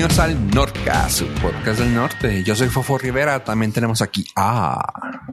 [0.00, 2.42] Bienvenidos al Nordcast, su podcast del norte.
[2.42, 3.44] Yo soy Fofo Rivera.
[3.44, 4.80] También tenemos aquí a.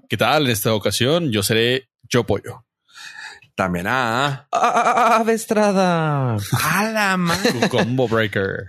[0.10, 0.44] ¿Qué tal?
[0.46, 2.66] En esta ocasión yo seré Yo Pollo.
[3.56, 4.46] También a.
[4.52, 6.36] Ave Estrada.
[6.36, 7.70] A la madre.
[7.70, 8.66] Combo breaker.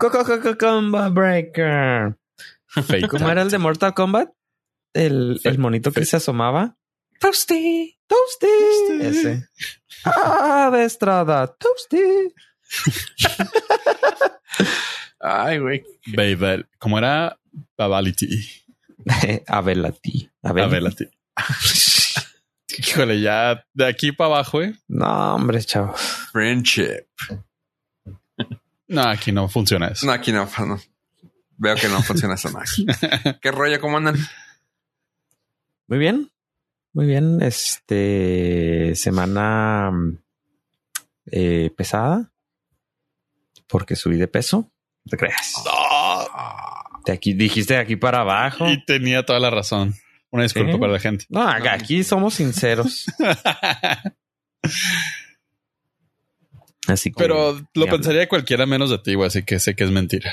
[0.56, 2.16] Combat Breaker.
[2.68, 4.28] Fake ¿Cómo era el de Mortal Kombat?
[4.94, 6.76] El, el monito que se asomaba.
[7.18, 7.98] Toasty.
[8.06, 9.04] Toasty.
[9.04, 9.48] Ese.
[10.04, 11.48] Ave Estrada.
[11.48, 12.32] Toasty.
[15.20, 15.84] Ay, güey.
[16.06, 16.64] Baby.
[16.78, 17.38] ¿Cómo era?
[17.76, 18.28] Babality.
[19.46, 20.30] Avelati.
[20.42, 21.08] Babality.
[22.78, 24.74] Híjole, ya de aquí para abajo, ¿eh?
[24.86, 25.94] No, hombre, chavo.
[26.32, 27.06] Friendship.
[28.86, 30.06] No, aquí no funciona eso.
[30.06, 30.80] No, aquí no, no.
[31.56, 32.76] Veo que no funciona eso más.
[33.42, 33.80] ¿Qué rollo?
[33.80, 34.16] ¿Cómo andan?
[35.88, 36.30] Muy bien.
[36.92, 37.42] Muy bien.
[37.42, 39.90] Este semana
[41.26, 42.30] eh, pesada.
[43.68, 44.70] Porque subí de peso.
[45.08, 45.54] ¿Te creas?
[45.64, 46.26] No.
[47.06, 48.68] De aquí dijiste de aquí para abajo.
[48.68, 49.94] Y tenía toda la razón.
[50.30, 50.78] Una disculpa ¿Sí?
[50.78, 51.24] para la gente.
[51.28, 53.06] No, aquí somos sinceros.
[56.86, 57.16] Así que.
[57.18, 60.32] Pero lo pensaría cualquiera menos de ti, güey, así que sé que es mentira.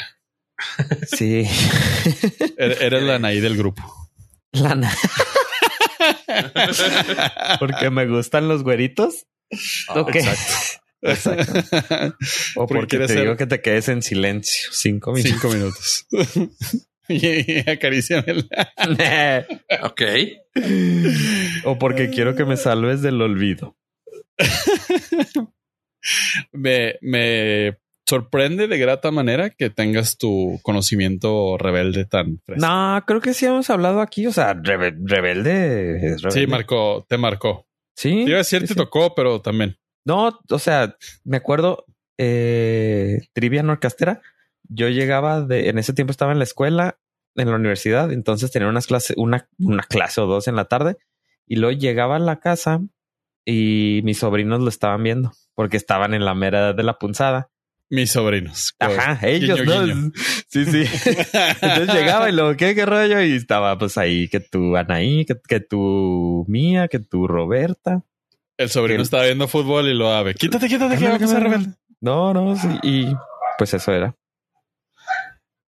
[1.07, 1.43] Sí.
[2.57, 4.09] Er- Eres la Anaí del grupo.
[4.53, 4.93] Lana.
[7.59, 9.25] porque me gustan los güeritos.
[9.89, 10.15] Ok.
[10.15, 10.81] Exacto.
[12.55, 14.69] O Porque te ser- digo que te quedes en silencio.
[14.71, 15.31] Cinco minutos.
[15.39, 16.07] Cinco minutos.
[17.07, 18.25] y acaríciame.
[19.83, 20.01] Ok.
[21.65, 23.75] o porque quiero que me salves del olvido.
[26.51, 32.65] Me, me sorprende de grata manera que tengas tu conocimiento rebelde tan fresco.
[32.65, 34.27] No, creo que sí hemos hablado aquí.
[34.27, 36.31] O sea, rebe- rebelde es rebelde.
[36.31, 37.67] Sí, marcó, te marcó.
[37.95, 38.09] Sí.
[38.25, 38.77] Te iba a decir, sí, te sí.
[38.77, 39.77] tocó, pero también.
[40.05, 41.85] No, o sea, me acuerdo,
[42.17, 44.21] eh, trivia norcastera.
[44.69, 46.97] Yo llegaba de, en ese tiempo estaba en la escuela,
[47.35, 50.97] en la universidad, entonces tenía unas clases, una, una clase o dos en la tarde,
[51.45, 52.81] y luego llegaba a la casa
[53.45, 57.49] y mis sobrinos lo estaban viendo porque estaban en la mera edad de la punzada.
[57.89, 58.73] Mis sobrinos.
[58.79, 60.11] Ajá, Guiño, ellos, guiño.
[60.47, 60.83] Sí, sí.
[61.61, 63.21] Entonces llegaba y luego, ¿qué, qué rollo?
[63.21, 68.03] Y estaba pues ahí, que tu Anaí, que, que tu Mía, que tu Roberta.
[68.57, 70.33] El sobrino El- estaba viendo fútbol y lo ave.
[70.35, 71.73] Quítate, quítate, que va a rebelde.
[72.01, 72.67] No, no, sí.
[72.83, 73.13] Y
[73.57, 74.16] pues eso era.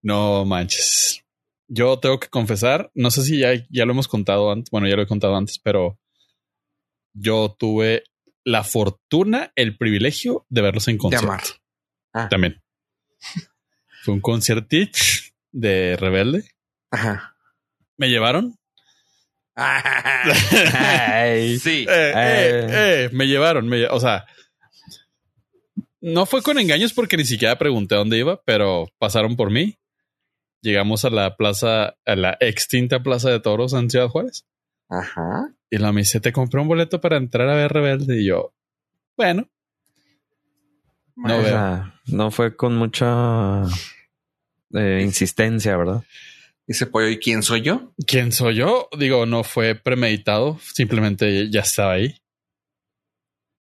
[0.03, 1.23] No manches.
[1.69, 4.95] Yo tengo que confesar, no sé si ya, ya lo hemos contado antes, bueno, ya
[4.95, 5.99] lo he contado antes, pero
[7.13, 8.05] yo tuve
[8.45, 11.27] la fortuna, el privilegio de verlos en De concierto.
[11.27, 11.43] amar.
[12.13, 12.29] Ah.
[12.29, 12.63] También.
[14.05, 16.49] Fue un conciertich de Rebelde.
[16.93, 17.35] Ajá.
[17.97, 18.57] Me llevaron.
[19.57, 21.59] Ay.
[21.59, 21.87] sí.
[21.89, 23.69] Eh, eh, eh, me llevaron.
[23.69, 24.27] me o sea,
[26.01, 29.79] no fue con engaños porque ni siquiera pregunté dónde iba, pero pasaron por mí.
[30.61, 34.47] Llegamos a la plaza, a la extinta Plaza de Toros en Ciudad Juárez.
[34.89, 35.53] Ajá.
[35.71, 38.21] Y la me dice, te compré un boleto para entrar a ver Rebelde.
[38.21, 38.53] Y yo,
[39.17, 39.49] bueno,
[41.17, 43.63] No o sea, no fue con mucha
[44.75, 46.03] eh, insistencia, ¿verdad?
[46.67, 47.95] Dice Pollo, ¿y quién soy yo?
[48.07, 48.89] ¿quién soy yo?
[48.99, 52.17] Digo, no fue premeditado, simplemente ya estaba ahí.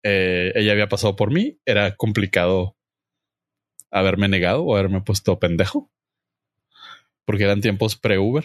[0.04, 2.76] Eh, ella había pasado por mí, era complicado
[3.90, 5.90] haberme negado o haberme puesto pendejo.
[7.24, 8.44] Porque eran tiempos pre-Uber.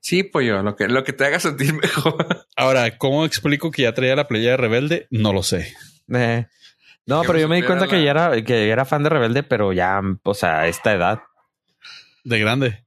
[0.00, 2.46] Sí, Pollo, lo que, lo que te haga sentir mejor.
[2.56, 5.06] Ahora, ¿cómo explico que ya traía la playa de rebelde?
[5.10, 5.74] No lo sé.
[6.12, 6.46] Eh,
[7.06, 9.72] no, pero yo me di cuenta que ya era, que era fan de Rebelde, pero
[9.72, 11.20] ya, o sea, a esta edad.
[12.24, 12.84] De grande.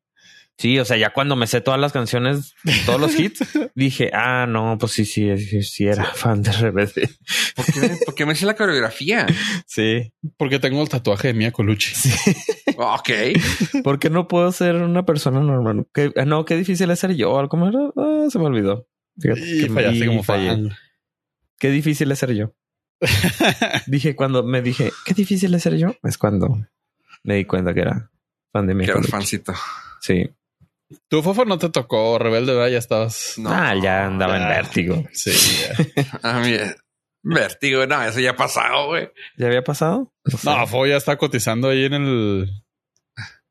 [0.56, 2.54] Sí, o sea, ya cuando me sé todas las canciones,
[2.86, 3.40] todos los hits,
[3.74, 7.10] dije, ah, no, pues sí, sí, sí, sí era fan de Rebelde.
[7.56, 9.26] ¿Por qué, por qué me hice la coreografía?
[9.66, 10.14] Sí.
[10.38, 11.94] Porque tengo el tatuaje de Mia Colucci.
[12.78, 13.10] Ok.
[13.84, 15.86] ¿Por qué no puedo ser una persona normal?
[15.94, 17.48] ¿Qué- ah, no, qué difícil es ser yo.
[17.48, 17.80] ¿Cómo era?
[17.96, 18.88] Ah, se me olvidó.
[19.20, 20.48] Fíjate Y fallaste como fallé.
[20.50, 20.70] fan.
[21.60, 22.56] Qué difícil es ser yo.
[23.88, 25.96] Dije cuando me dije, qué difícil es ser yo.
[26.04, 26.66] Es cuando
[27.24, 28.12] me di cuenta que era
[28.54, 29.54] fan de eras fancito.
[30.00, 30.30] Sí.
[31.10, 32.70] Tu fofo no te tocó rebelde, ¿verdad?
[32.70, 33.34] Ya estabas.
[33.38, 33.50] No.
[33.52, 34.50] ah, ya andaba en ya.
[34.50, 35.04] vértigo.
[35.12, 35.32] Sí.
[36.22, 36.56] A mí,
[37.24, 39.10] vértigo, no, eso ya ha pasado, güey.
[39.38, 40.14] ¿Ya había pasado?
[40.24, 40.50] No sé.
[40.50, 42.64] No, Fo ya está cotizando ahí en el.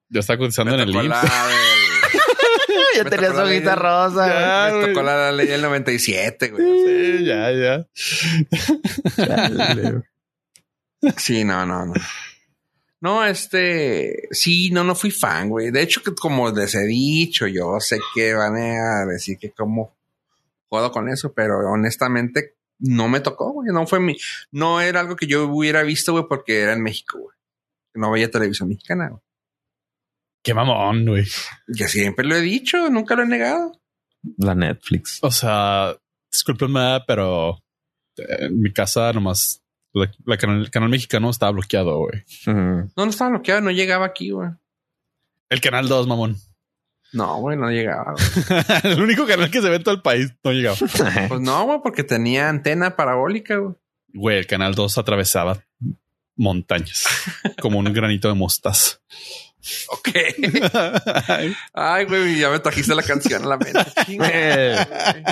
[0.08, 1.22] Ya está cotizando en el IMSS.
[2.96, 4.28] ya tenía su hojita rosa.
[4.28, 6.64] Ya, me tocó la ley del 97, güey.
[6.64, 7.88] Sí, ya, ya.
[9.16, 10.02] Chale.
[11.16, 11.94] Sí, no, no, no.
[13.02, 15.72] No, este, sí, no, no fui fan, güey.
[15.72, 19.96] De hecho, que como les he dicho, yo sé que van a decir que cómo
[20.69, 23.70] juego con eso, pero honestamente no me tocó, güey.
[23.72, 24.16] No fue mi,
[24.52, 27.37] no era algo que yo hubiera visto, güey, porque era en México, güey.
[27.94, 29.08] No veía televisión mexicana.
[29.08, 29.20] güey.
[30.44, 31.25] Qué mamón, güey.
[31.76, 33.81] Que siempre lo he dicho, nunca lo he negado.
[34.38, 35.19] La Netflix.
[35.22, 35.96] O sea,
[36.31, 37.58] discúlpenme, pero
[38.16, 39.62] eh, en mi casa nomás
[39.93, 42.25] la, la canal, el canal mexicano estaba bloqueado, güey.
[42.47, 44.50] No, no estaba bloqueado, no llegaba aquí, güey.
[45.49, 46.37] El canal 2, mamón.
[47.12, 48.15] No, güey, no llegaba.
[48.15, 48.65] güey.
[48.94, 50.77] el único canal que se ve en todo el país no llegaba.
[51.29, 53.75] Pues no, güey, porque tenía antena parabólica, güey.
[54.15, 55.62] Güey, el canal 2 atravesaba
[56.37, 57.06] montañas
[57.61, 58.99] como un granito de mostaza.
[59.88, 60.09] Ok.
[61.73, 63.81] Ay, güey, ya me trajiste la canción a la mente.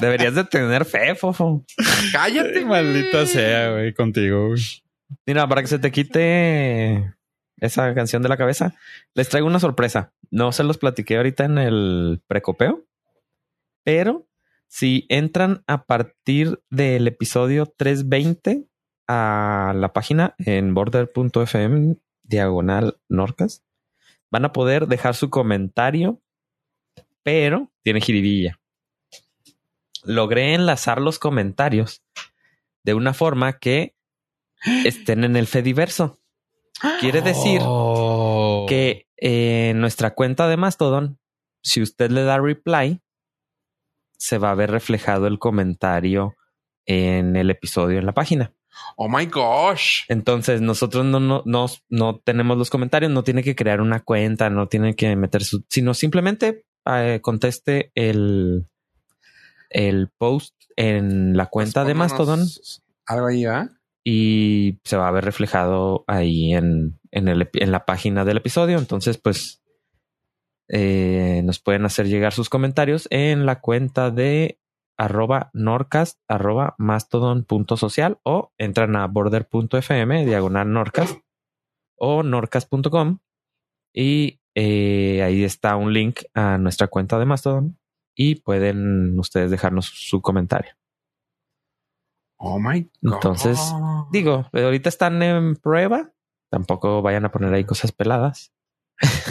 [0.00, 1.64] Deberías de tener fe, fofo.
[2.12, 2.64] Cállate.
[2.64, 4.48] Maldita sea, güey, contigo.
[4.48, 4.62] güey.
[5.26, 7.12] Mira, para que se te quite
[7.60, 8.74] esa canción de la cabeza,
[9.14, 10.12] les traigo una sorpresa.
[10.30, 12.84] No se los platiqué ahorita en el precopeo,
[13.84, 14.28] pero
[14.68, 18.66] si entran a partir del episodio 320
[19.08, 23.64] a la página en border.fm diagonal Norcas,
[24.30, 26.20] van a poder dejar su comentario,
[27.22, 28.58] pero tiene jiribilla.
[30.04, 32.02] Logré enlazar los comentarios
[32.82, 33.94] de una forma que
[34.84, 36.18] estén en el Fediverso.
[37.00, 38.64] Quiere decir Oh.
[38.68, 41.18] que eh, en nuestra cuenta de Mastodon,
[41.62, 43.02] si usted le da reply,
[44.16, 46.36] se va a ver reflejado el comentario
[46.86, 48.54] en el episodio en la página.
[48.96, 50.02] Oh my gosh.
[50.08, 54.50] Entonces nosotros no, no, no, no tenemos los comentarios, no tiene que crear una cuenta,
[54.50, 58.66] no tiene que meter su, sino simplemente eh, conteste el,
[59.70, 62.46] el post en la cuenta de Mastodon
[63.06, 63.70] Algo ahí, ¿ah?
[64.04, 68.78] y se va a ver reflejado ahí en, en, el en la página del episodio.
[68.78, 69.62] Entonces, pues
[70.68, 74.59] eh, nos pueden hacer llegar sus comentarios en la cuenta de
[75.00, 81.20] arroba norcast arroba mastodon.social o entran a border.fm diagonal norcast
[81.96, 83.18] o norcast.com
[83.94, 87.78] y eh, ahí está un link a nuestra cuenta de Mastodon
[88.14, 90.72] y pueden ustedes dejarnos su comentario.
[92.36, 93.14] Oh my god.
[93.14, 93.58] Entonces,
[94.10, 96.12] Digo, ahorita están en prueba.
[96.50, 98.52] Tampoco vayan a poner ahí cosas peladas.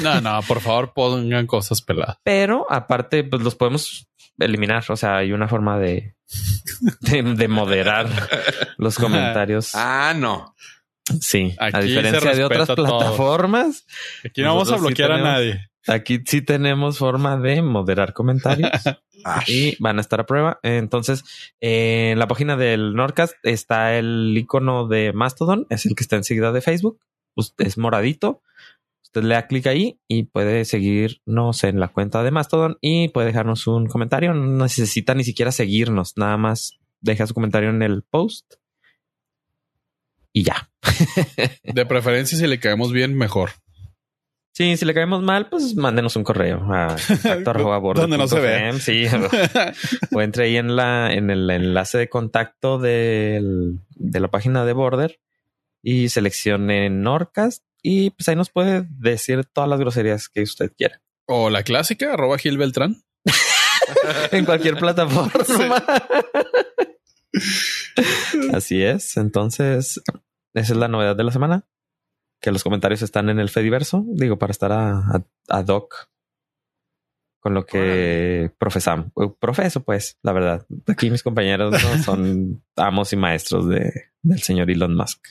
[0.02, 2.18] No, no, por favor pongan cosas peladas.
[2.24, 4.09] Pero aparte, pues los podemos
[4.40, 4.84] eliminar.
[4.90, 6.16] O sea, hay una forma de,
[7.02, 8.08] de, de moderar
[8.78, 9.72] los comentarios.
[9.76, 10.56] Ah, no.
[11.22, 13.86] Sí, a diferencia de otras plataformas,
[14.24, 15.70] Aquí no vamos a sí bloquear a tenemos- nadie.
[15.88, 18.70] aquí sí tenemos forma de moderar comentarios
[19.26, 20.60] Ah, y van a estar a prueba.
[20.64, 21.26] Entonces,
[21.60, 26.16] eh, en la página del Nordcast está el icono de Mastodon, es el que está
[26.16, 27.02] enseguida de Facebook.
[27.36, 28.42] Usted es moradito.
[29.10, 33.28] Usted le da clic ahí y puede seguirnos en la cuenta de Mastodon y puede
[33.28, 34.34] dejarnos un comentario.
[34.36, 38.56] No necesita ni siquiera seguirnos, nada más deja su comentario en el post
[40.32, 40.70] y ya.
[41.64, 43.52] De preferencia, si le caemos bien, mejor.
[44.54, 46.96] Sí, si le caemos mal, pues mándenos un correo a
[47.44, 47.64] contacto
[48.02, 48.74] Donde no se ve.
[48.80, 49.06] Sí,
[50.14, 54.74] o entre ahí en la en el enlace de contacto del- de la página de
[54.74, 55.20] Border
[55.82, 61.02] y seleccione Norcast y pues ahí nos puede decir todas las groserías que usted quiera
[61.32, 63.04] o la clásica, arroba Gil Beltrán.
[64.32, 65.32] en cualquier plataforma.
[68.54, 69.16] Así es.
[69.16, 70.02] Entonces,
[70.56, 71.68] esa es la novedad de la semana.
[72.42, 74.04] Que los comentarios están en el Fediverso.
[74.08, 76.10] Digo, para estar a, a, ad hoc
[77.40, 79.12] con lo que profesamos.
[79.40, 80.66] Profeso, pues, la verdad.
[80.88, 82.04] Aquí mis compañeros ¿no?
[82.04, 83.92] son amos y maestros de,
[84.24, 85.28] del señor Elon Musk.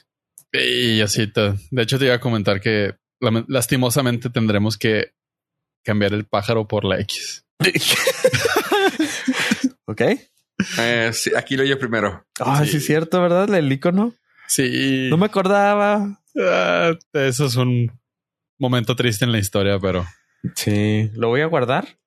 [0.52, 2.94] Y así, te- de hecho, te iba a comentar que
[3.48, 5.12] lastimosamente tendremos que
[5.84, 7.44] cambiar el pájaro por la X.
[9.86, 10.00] ok.
[10.78, 12.24] Eh, sí, aquí lo oye primero.
[12.40, 12.72] Ah, sí.
[12.72, 12.76] Sí.
[12.78, 13.52] es cierto, ¿verdad?
[13.54, 14.14] El icono.
[14.46, 15.08] Sí.
[15.10, 16.20] No me acordaba.
[16.40, 17.92] Ah, eso es un
[18.58, 20.06] momento triste en la historia, pero
[20.54, 21.98] Sí, lo voy a guardar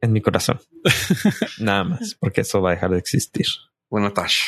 [0.00, 0.60] en mi corazón.
[1.58, 3.46] Nada más, porque eso va a dejar de existir.
[3.88, 4.38] Bueno, Tash.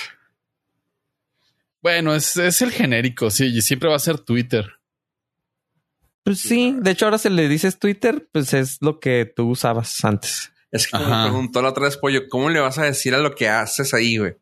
[1.82, 3.30] Bueno, es, es el genérico.
[3.30, 4.70] Sí, y siempre va a ser Twitter.
[6.24, 10.04] Pues sí, de hecho ahora se le dices Twitter, pues es lo que tú usabas
[10.04, 10.52] antes.
[10.70, 11.24] Es que Ajá.
[11.24, 13.92] me preguntó la otra vez, pollo, ¿cómo le vas a decir a lo que haces
[13.92, 14.36] ahí, güey?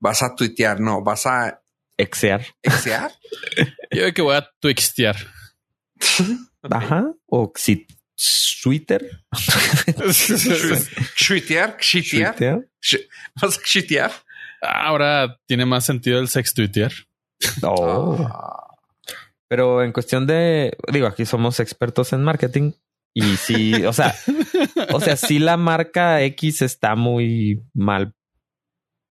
[0.00, 1.60] Vas a tuitear, no, vas a
[1.98, 2.46] Exear.
[2.62, 3.12] exear.
[3.56, 5.16] Yo creo que voy a twixtear.
[6.62, 7.12] Ajá.
[7.26, 7.86] O si
[8.62, 9.22] Twitter.
[11.14, 12.34] Chitear, chitear.
[12.34, 12.60] Tuitear.
[13.40, 14.12] Vas a chitear.
[14.62, 16.92] Ahora tiene más sentido el sex tuitear.
[17.62, 18.16] Oh.
[18.28, 18.74] Ah,
[19.48, 22.72] Pero en cuestión de, digo, aquí somos expertos en marketing
[23.14, 24.14] y sí, o sea,
[24.92, 28.14] o sea, sí la marca X está muy mal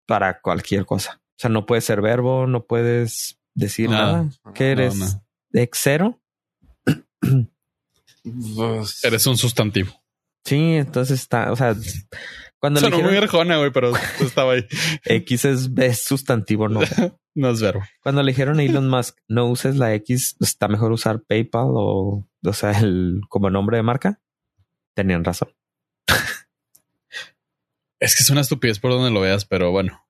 [0.07, 1.21] para cualquier cosa.
[1.21, 3.97] O sea, no puedes ser verbo, no puedes decir No.
[3.97, 4.29] nada.
[4.53, 4.95] ¿Qué No, eres?
[4.97, 5.05] no.
[5.53, 6.19] ¿Exero?
[8.55, 9.91] Pues, Eres un sustantivo.
[10.43, 11.75] Sí, entonces está, o sea,
[12.65, 14.65] cuando le Sonó muy dijeron arjona, güey, pero estaba ahí.
[15.05, 16.81] X es, es sustantivo, no.
[17.38, 17.84] No es verbo.
[18.01, 22.25] Cuando le dijeron a Elon Musk, no uses la X, está mejor usar PayPal o,
[22.41, 24.22] o sea, el como nombre de marca.
[24.93, 25.50] Tenían razón.
[28.00, 30.05] Es que es una estupidez por donde lo veas, pero bueno,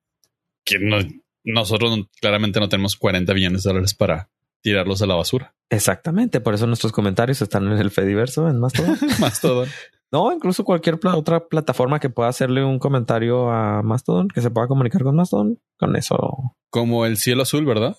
[0.64, 0.98] que no,
[1.44, 4.30] nosotros no- claramente no tenemos 40 billones de dólares para
[4.62, 5.56] tirarlos a la basura.
[5.72, 6.42] Exactamente.
[6.42, 9.66] Por eso nuestros comentarios están en el Fediverso, en más todo.
[10.12, 14.68] No, incluso cualquier otra plataforma que pueda hacerle un comentario a Mastodon, que se pueda
[14.68, 16.56] comunicar con Mastodon, con eso.
[16.70, 17.98] Como el cielo azul, ¿verdad?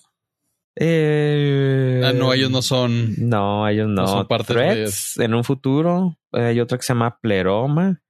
[0.79, 3.15] Eh, Ah, no, ellos no son.
[3.17, 4.03] No, ellos no.
[4.03, 6.17] No son parte de Threads, en un futuro.
[6.33, 8.01] eh, hay otra que se llama Pleroma,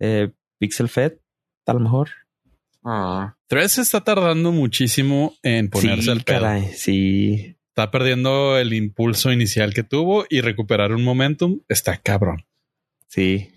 [0.00, 1.14] eh, Pixel Fed,
[1.66, 2.10] a lo mejor.
[2.84, 6.40] ah, Threads está tardando muchísimo en ponerse sí, al pedo.
[6.40, 7.56] caray, sí.
[7.68, 12.44] Está perdiendo el impulso inicial que tuvo y recuperar un momentum está cabrón.
[13.08, 13.52] Sí.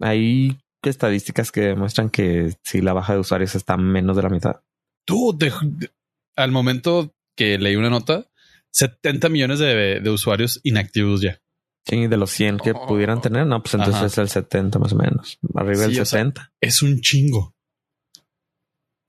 [0.00, 4.62] Hay estadísticas que demuestran que si la baja de usuarios está menos de la mitad.
[5.06, 5.90] Tú, de- de-
[6.36, 8.30] al momento que leí una nota,
[8.72, 11.40] 70 millones de, de usuarios inactivos ya.
[11.86, 12.86] Sí, de los 100 que Oh.
[12.86, 14.06] pudieran tener, no, pues entonces Ajá.
[14.06, 15.38] es el 70 más o menos.
[15.54, 16.52] Arriba del Sí, o sea, 60.
[16.60, 17.54] Es un chingo.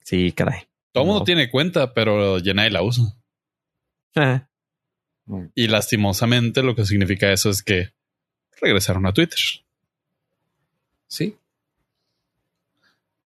[0.04, 0.64] Sí, caray.
[0.94, 3.04] Todo el mundo tiene cuenta, pero ya nadie la usa.
[4.16, 4.42] Eh,
[5.56, 7.94] Y lastimosamente lo que significa eso es que
[8.62, 9.40] regresaron a Twitter.
[11.08, 11.38] sí.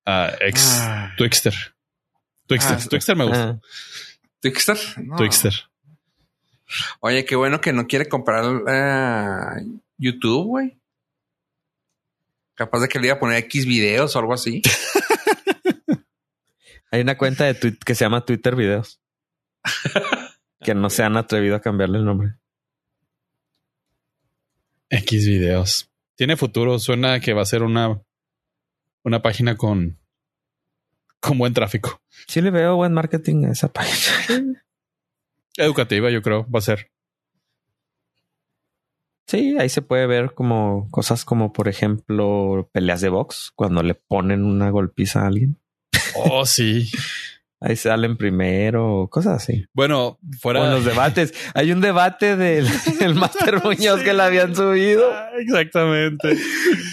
[0.07, 1.13] A ex Ah.
[1.17, 1.53] Twixter.
[2.45, 2.77] Twixter.
[2.79, 3.49] Ah, Twixter me gusta.
[3.49, 3.59] ah,
[4.39, 4.77] Twixter.
[5.03, 5.15] No.
[5.15, 5.53] Twixter.
[6.99, 9.65] Oye, qué bueno que no quiere comprar eh,
[9.97, 10.77] YouTube, güey.
[12.53, 14.61] Capaz de que le iba a poner X videos o algo así.
[16.91, 19.01] Hay una cuenta de tweet que se llama Twitter Videos.
[20.61, 22.35] que no se han atrevido a cambiarle el nombre.
[24.89, 25.91] X videos.
[26.15, 26.79] Tiene futuro.
[26.79, 28.01] Suena que va a ser una,
[29.03, 29.99] una página con,
[31.19, 32.01] con buen tráfico.
[32.27, 34.63] Sí le veo buen marketing a esa página.
[35.57, 36.47] Educativa, yo creo.
[36.49, 36.91] Va a ser.
[39.27, 43.95] Sí, ahí se puede ver como cosas como, por ejemplo, peleas de box, cuando le
[43.95, 45.59] ponen una golpiza a alguien.
[46.15, 46.89] Oh, sí.
[47.61, 49.65] Ahí salen primero, cosas así.
[49.73, 51.33] Bueno, O fuera en los debates.
[51.53, 52.67] Hay un debate del
[53.01, 55.11] el Master Muñoz que le habían subido.
[55.11, 56.37] Ah, Exactamente.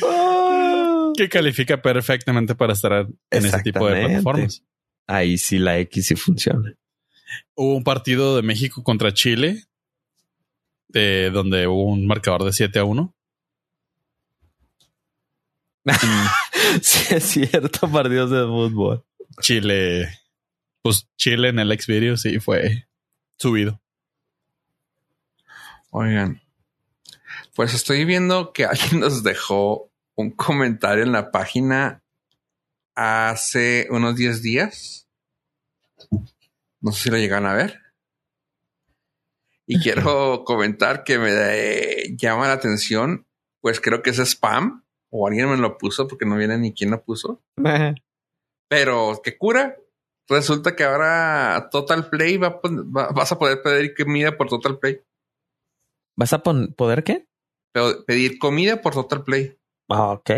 [0.07, 1.11] Ah.
[1.17, 4.65] Que califica perfectamente para estar en ese tipo de plataformas.
[5.07, 6.73] Ahí sí la X sí funciona.
[7.55, 9.65] Hubo un partido de México contra Chile,
[10.89, 13.15] de donde hubo un marcador de 7 a 1.
[16.81, 19.05] sí, es cierto, partidos de fútbol.
[19.41, 20.09] Chile,
[20.83, 22.89] pues Chile en el Xvideo sí fue
[23.39, 23.81] subido.
[25.91, 26.41] Oigan,
[27.55, 32.03] pues estoy viendo que alguien nos dejó un comentario en la página
[32.95, 35.09] hace unos 10 días.
[36.81, 37.81] No sé si lo llegan a ver.
[39.67, 43.27] Y quiero comentar que me eh, llama la atención,
[43.61, 46.91] pues creo que es spam o alguien me lo puso porque no viene ni quién
[46.91, 47.43] lo puso.
[48.69, 49.77] Pero qué cura.
[50.33, 55.01] Resulta que ahora Total Play va, va- vas a poder pedir comida por Total Play.
[56.17, 57.27] ¿Vas a poder qué?
[58.07, 59.59] Pedir comida por Total Play.
[59.89, 60.31] Ah, Ok.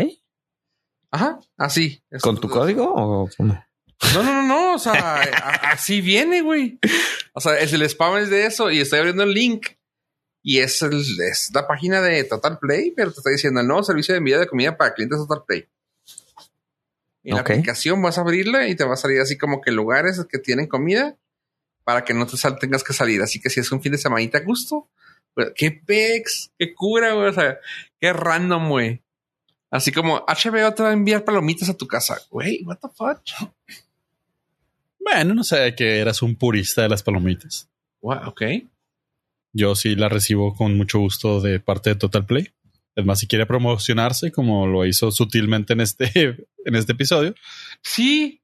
[1.11, 2.03] Ajá, así.
[2.21, 3.63] ¿Con tu código o cómo?
[4.13, 4.75] No, no, no, no.
[4.75, 6.77] O sea, a- así viene, güey.
[7.33, 9.67] O sea, es el spam es de eso y estoy abriendo el link
[10.43, 13.83] y es, el- es la página de Total Play, pero te está diciendo el nuevo
[13.83, 15.67] servicio de envío de comida para clientes Total Play.
[17.25, 20.23] En la aplicación vas a abrirla y te va a salir así como que lugares
[20.29, 21.17] que tienen comida
[21.83, 23.21] para que no te sal- tengas que salir.
[23.21, 24.89] Así que si es un fin de semanita a gusto,
[25.33, 27.27] pues, qué pex, qué cura, güey.
[27.29, 27.57] O sea,
[27.99, 29.01] qué random, güey.
[29.71, 32.17] Así como HBO te va a enviar palomitas a tu casa.
[32.29, 33.19] Güey, what the fuck?
[34.99, 37.69] Bueno, no sé que eras un purista de las palomitas.
[38.01, 38.27] What?
[38.27, 38.41] Ok.
[39.53, 42.51] Yo sí la recibo con mucho gusto de parte de Total Play.
[42.95, 46.07] Es más, si quiere promocionarse, como lo hizo sutilmente en este,
[46.65, 47.35] en este episodio,
[47.83, 48.41] Sí.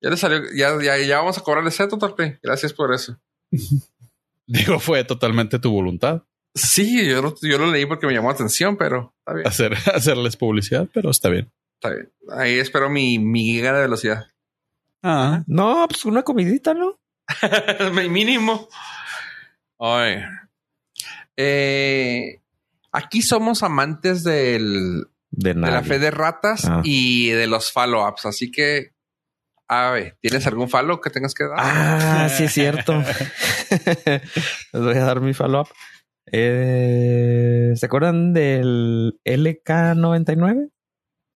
[0.00, 2.38] Ya le salió, ya, ya, ya vamos a cobrarle ese Total Play.
[2.42, 3.20] Gracias por eso.
[4.46, 6.22] digo, fue totalmente tu voluntad
[6.54, 9.46] Sí, yo lo, yo lo leí porque me llamó la atención, pero está bien.
[9.46, 11.50] hacer, hacerles publicidad, pero está bien.
[11.80, 12.12] Está bien.
[12.30, 14.26] Ahí espero mi, mi giga de velocidad.
[15.02, 17.00] Ah, No, pues una comidita, ¿no?
[17.94, 18.68] Mi mínimo.
[19.78, 20.18] Ay.
[21.36, 22.41] Eh,
[22.92, 26.80] aquí somos amantes del, De la fe de ratas Ah.
[26.84, 28.26] y de los follow-ups.
[28.26, 28.92] Así que,
[29.68, 31.56] a ver, ¿tienes algún follow que tengas que dar?
[31.58, 32.92] Ah, sí es cierto.
[33.70, 35.68] Les voy a dar mi follow-up.
[36.30, 40.70] Eh, ¿Se acuerdan del LK99?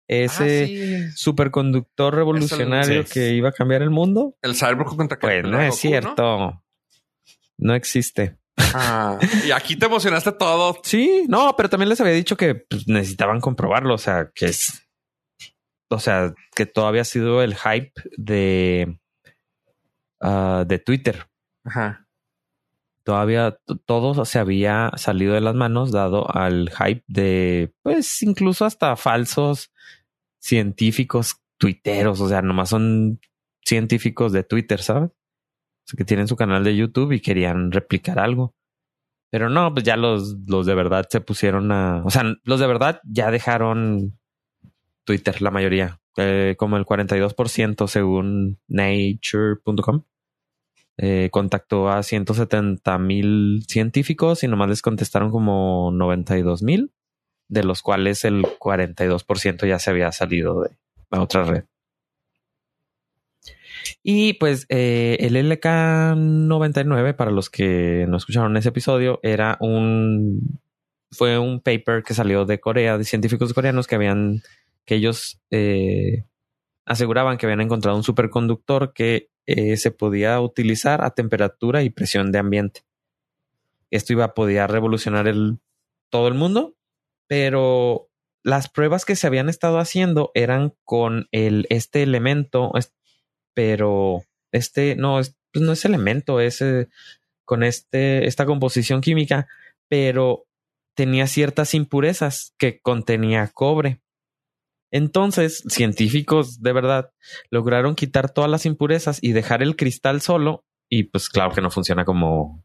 [0.08, 1.12] Ese Ah, sí.
[1.16, 3.12] superconductor revolucionario sí.
[3.12, 4.36] que iba a cambiar el mundo.
[4.42, 6.62] El Cyberpunk contra Pues no es Goku, cierto.
[7.58, 8.36] No existe.
[8.56, 10.78] Ah, y aquí te emocionaste todo.
[10.82, 13.94] Sí, no, pero también les había dicho que pues, necesitaban comprobarlo.
[13.94, 14.82] O sea, que es.
[15.88, 18.98] O sea, que todavía ha sido el hype de.
[20.20, 21.28] ah, de Twitter.
[21.64, 22.06] Ajá.
[23.04, 28.96] Todavía todo se había salido de las manos dado al hype de, pues, incluso hasta
[28.96, 29.70] falsos
[30.40, 32.20] científicos tuiteros.
[32.20, 33.20] O sea, nomás son
[33.64, 35.10] científicos de Twitter, ¿sabes?
[35.94, 38.54] Que tienen su canal de YouTube y querían replicar algo.
[39.30, 42.02] Pero no, pues ya los, los de verdad se pusieron a.
[42.04, 44.18] O sea, los de verdad ya dejaron
[45.04, 46.00] Twitter, la mayoría.
[46.16, 50.02] Eh, como el 42% según nature.com.
[50.98, 56.92] Eh, contactó a 170 mil científicos y nomás les contestaron como 92 mil,
[57.48, 60.70] de los cuales el 42% ya se había salido de
[61.10, 61.64] la otra red.
[64.02, 70.60] Y pues eh, el LK99, para los que no escucharon ese episodio, era un
[71.10, 74.42] fue un paper que salió de Corea, de científicos coreanos que habían,
[74.84, 76.24] que ellos eh,
[76.84, 82.32] aseguraban que habían encontrado un superconductor que eh, se podía utilizar a temperatura y presión
[82.32, 82.82] de ambiente.
[83.90, 85.58] Esto iba a poder revolucionar el,
[86.10, 86.74] todo el mundo,
[87.28, 88.08] pero
[88.42, 92.72] las pruebas que se habían estado haciendo eran con el, este elemento,
[93.56, 94.22] pero
[94.52, 96.62] este no es, pues no es elemento, es
[97.46, 99.48] con este, esta composición química,
[99.88, 100.44] pero
[100.94, 104.02] tenía ciertas impurezas que contenía cobre.
[104.92, 107.12] Entonces, científicos de verdad
[107.50, 110.64] lograron quitar todas las impurezas y dejar el cristal solo.
[110.90, 112.62] Y pues claro que no funciona como...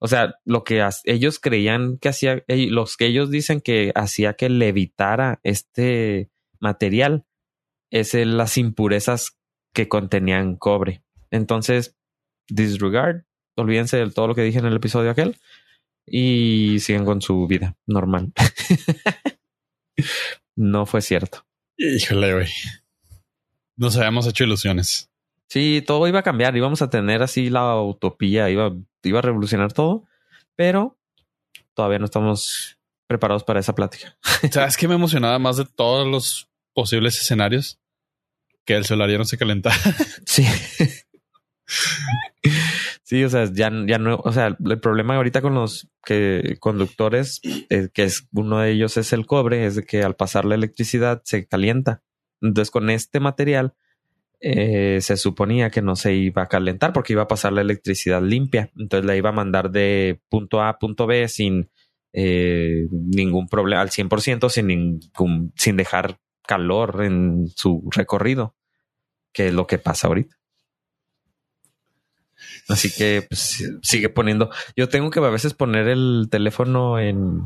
[0.00, 4.48] O sea, lo que ellos creían que hacía, los que ellos dicen que hacía que
[4.48, 7.24] levitara este material,
[7.90, 9.38] es las impurezas
[9.72, 11.02] que contenían cobre.
[11.30, 11.96] Entonces,
[12.48, 13.24] disregard,
[13.56, 15.36] olvídense de todo lo que dije en el episodio aquel
[16.06, 18.32] y siguen con su vida normal.
[20.56, 21.46] no fue cierto.
[21.76, 22.48] Híjole, güey.
[23.76, 25.10] Nos habíamos hecho ilusiones.
[25.48, 29.72] Sí, todo iba a cambiar, íbamos a tener así la utopía, iba, iba a revolucionar
[29.72, 30.06] todo,
[30.56, 30.98] pero
[31.74, 34.16] todavía no estamos preparados para esa plática.
[34.50, 37.81] ¿Sabes qué me emocionaba más de todos los posibles escenarios?
[38.64, 39.76] Que el solariano se calentara.
[40.26, 40.46] Sí.
[43.02, 47.40] Sí, o sea, ya, ya no, o sea, el problema ahorita con los que conductores,
[47.70, 50.54] eh, que es uno de ellos es el cobre, es de que al pasar la
[50.54, 52.02] electricidad se calienta.
[52.40, 53.74] Entonces, con este material
[54.44, 58.20] eh, se suponía que no se iba a calentar porque iba a pasar la electricidad
[58.20, 58.70] limpia.
[58.76, 61.70] Entonces la iba a mandar de punto A a punto B sin
[62.12, 68.54] eh, ningún problema, al 100%, sin ningún, sin dejar calor en su recorrido,
[69.32, 70.36] que es lo que pasa ahorita.
[72.68, 74.50] Así que pues, sigue poniendo.
[74.76, 77.42] Yo tengo que a veces poner el teléfono en,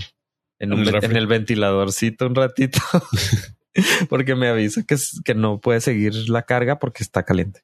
[0.59, 2.79] en, un En el en el ventiladorcito un ratito.
[4.09, 7.63] porque me avisa que, que no puede seguir la carga porque está caliente.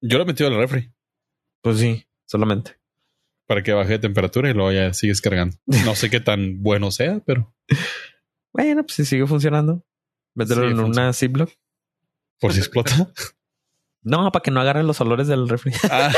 [0.00, 0.92] Yo lo he metido al refri
[1.60, 2.76] Pues sí, solamente.
[3.46, 5.56] para que baje de temperatura y luego ya sigues cargando.
[5.84, 7.54] No sé qué tan bueno sea, pero
[8.52, 9.84] Bueno, pues si sigue funcionando.
[10.38, 11.02] Mételo Sí, en funciona.
[11.02, 11.50] una Ziploc.
[12.40, 12.94] por si explota.
[14.00, 15.72] No, para que no agarren los olores del refri.
[15.90, 16.12] Ah,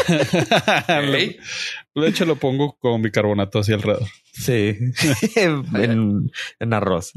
[1.03, 4.07] lo- de hecho, lo pongo con bicarbonato así alrededor.
[4.33, 4.77] Sí.
[5.37, 6.31] en,
[6.61, 7.13] en arroz.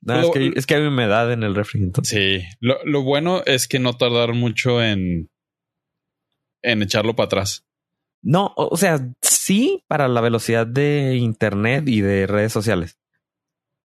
[0.00, 1.82] no, es, que, es que hay humedad en el refri.
[1.82, 2.42] Entonces.
[2.42, 5.30] Sí, lo, lo bueno es que no tardar mucho en,
[6.62, 7.64] en echarlo para atrás.
[8.22, 12.98] No, o sea, sí para la velocidad de internet y de redes sociales.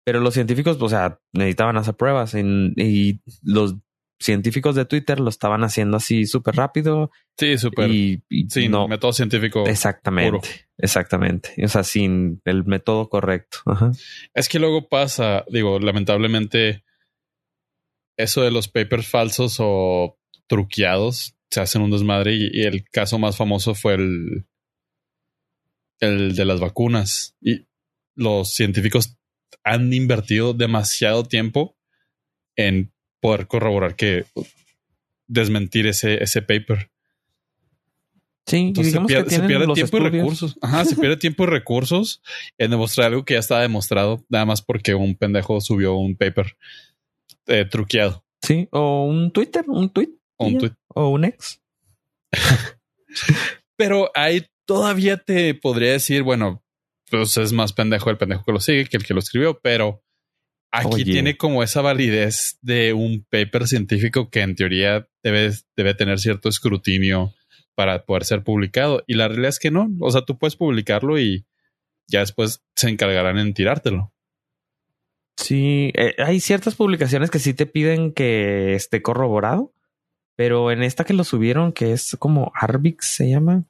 [0.04, 3.76] Pero los científicos, o sea, necesitaban hacer pruebas en- y los
[4.20, 7.90] científicos de Twitter lo estaban haciendo así súper rápido Sí, súper.
[7.90, 9.66] y, y Sin no método científico.
[9.66, 10.48] exactamente, puro.
[10.78, 11.54] exactamente.
[11.64, 13.58] O sea, sin el método correcto.
[13.66, 13.90] Ajá.
[14.34, 16.84] Es que luego pasa, digo, lamentablemente,
[18.16, 23.18] eso de los papers falsos o truqueados se hacen un desmadre y, y el caso
[23.18, 24.46] más famoso fue el,
[26.00, 27.36] el de las vacunas.
[27.40, 27.66] Y
[28.14, 29.16] los científicos
[29.64, 31.76] han invertido demasiado tiempo
[32.56, 34.26] en poder corroborar que
[35.26, 36.90] desmentir ese, ese paper.
[38.46, 40.58] Sí, Entonces se pierde, se pierde tiempo y recursos.
[40.60, 42.22] Ajá, se pierde tiempo y recursos
[42.58, 46.56] en demostrar algo que ya estaba demostrado, nada más porque un pendejo subió un paper
[47.46, 48.22] eh, truqueado.
[48.42, 50.72] Sí, o un Twitter, un tweet o un tweet.
[50.88, 51.62] o un ex.
[53.76, 56.63] Pero ahí todavía te podría decir, bueno,
[57.10, 60.02] pues es más pendejo el pendejo que lo sigue que el que lo escribió, pero
[60.72, 61.04] aquí Oye.
[61.04, 66.48] tiene como esa validez de un paper científico que en teoría debe, debe tener cierto
[66.48, 67.32] escrutinio
[67.74, 69.02] para poder ser publicado.
[69.06, 69.88] Y la realidad es que no.
[70.00, 71.46] O sea, tú puedes publicarlo y
[72.08, 74.12] ya después se encargarán en tirártelo.
[75.36, 79.74] Sí, eh, hay ciertas publicaciones que sí te piden que esté corroborado,
[80.36, 83.66] pero en esta que lo subieron, que es como Arbix se llama,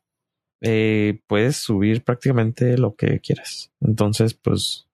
[0.61, 3.73] eh, puedes subir prácticamente lo que quieras.
[3.81, 4.89] Entonces, pues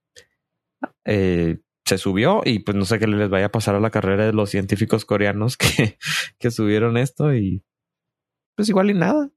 [1.04, 4.26] eh, se subió y pues no sé qué les vaya a pasar a la carrera
[4.26, 5.98] de los científicos coreanos que,
[6.38, 7.64] que subieron esto y
[8.54, 9.30] pues igual y nada.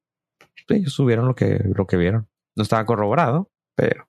[0.70, 2.30] Ellos subieron lo que, lo que vieron.
[2.56, 4.08] No estaba corroborado, pero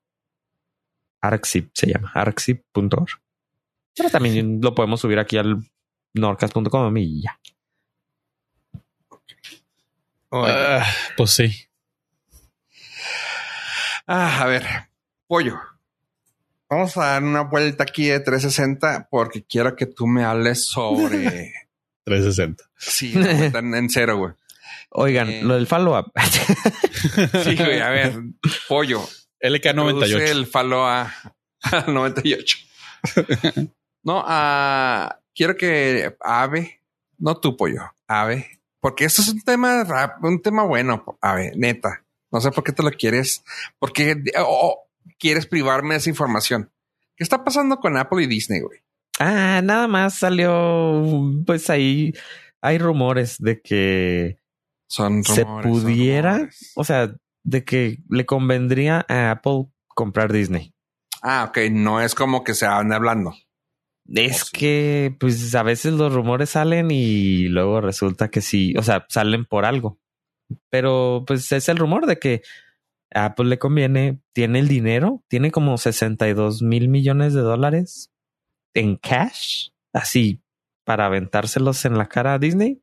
[1.20, 3.20] Arxip se llama, arxip.org.
[3.96, 5.59] Pero también lo podemos subir aquí al
[6.14, 7.40] norcas.com y ya.
[10.31, 10.85] Ah,
[11.16, 11.63] pues sí.
[14.06, 14.66] Ah, a ver,
[15.26, 15.58] pollo.
[16.68, 21.52] Vamos a dar una vuelta aquí de 360 porque quiero que tú me hables sobre.
[22.04, 22.64] 360.
[22.76, 24.32] sí, en, cero, güey.
[24.90, 25.42] Oigan, Eh.
[25.42, 26.12] lo del follow-up.
[27.44, 28.12] Sí, güey, a ver,
[28.68, 29.00] pollo.
[29.38, 30.20] Produce LK98.
[30.30, 31.12] El follow a,
[31.62, 32.58] a 98.
[34.02, 36.80] no, ah, quiero que Ave,
[37.18, 42.03] no tu pollo, Ave, porque esto es un tema rap, un tema bueno, Ave, neta.
[42.35, 43.44] No sé por qué te lo quieres,
[43.79, 44.88] porque o
[45.20, 46.73] quieres privarme de esa información.
[47.16, 48.81] ¿Qué está pasando con Apple y Disney, güey?
[49.20, 51.01] ah, nada más salió,
[51.47, 52.12] pues ahí
[52.61, 54.40] hay rumores de que,
[54.88, 56.49] Son ¿Se rumores, son pudiera?
[56.75, 60.75] o sea, de que le convendría a Apple comprar Disney.
[61.23, 63.33] Ah, ok, no es como que se van hablando.
[64.12, 68.83] Es Oh, que, pues a veces los rumores salen y luego resulta que sí, o
[68.83, 70.01] sea, salen por algo.
[70.70, 72.42] Pero pues es el rumor de que
[73.14, 78.11] a Apple le conviene, tiene el dinero, tiene como 62 mil millones de dólares
[78.74, 80.42] en cash, así
[80.85, 82.83] para aventárselos en la cara a Disney.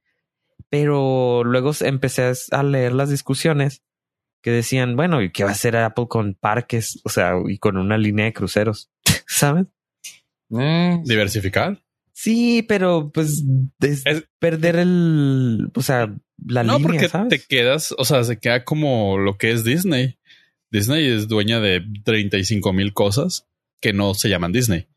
[0.69, 3.83] Pero luego empecé a leer las discusiones
[4.41, 6.99] que decían, bueno, ¿y qué va a hacer Apple con parques?
[7.03, 8.89] O sea, y con una línea de cruceros,
[9.27, 9.65] ¿sabes?
[10.57, 11.81] Eh, Diversificar.
[12.13, 13.43] Sí, pero pues
[13.81, 16.13] es Es- perder el, o sea,
[16.45, 17.29] la no, línea, porque ¿sabes?
[17.29, 20.17] te quedas, o sea, se queda como lo que es Disney.
[20.71, 23.47] Disney es dueña de 35 mil cosas
[23.79, 24.87] que no se llaman Disney.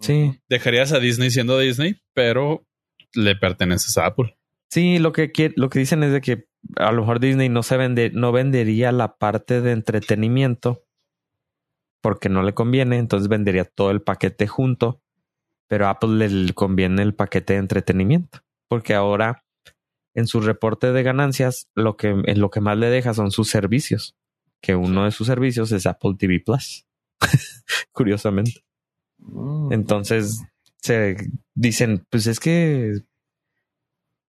[0.00, 2.66] Sí, Dejarías a Disney siendo Disney, pero
[3.14, 4.36] le perteneces a Apple.
[4.68, 7.76] sí, lo que lo que dicen es de que a lo mejor Disney no se
[7.76, 10.82] vende, no vendería la parte de entretenimiento
[12.00, 15.00] porque no le conviene, entonces vendería todo el paquete junto,
[15.68, 19.43] pero a Apple le conviene el paquete de entretenimiento, porque ahora
[20.14, 23.50] en su reporte de ganancias lo que en lo que más le deja son sus
[23.50, 24.16] servicios,
[24.60, 26.86] que uno de sus servicios es Apple TV Plus.
[27.92, 28.64] Curiosamente.
[29.18, 29.72] Mm.
[29.72, 30.42] Entonces
[30.76, 31.16] se
[31.54, 33.00] dicen, pues es que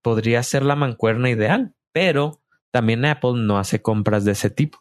[0.02, 4.80] podría ser la mancuerna ideal, pero también Apple no hace compras de ese tipo.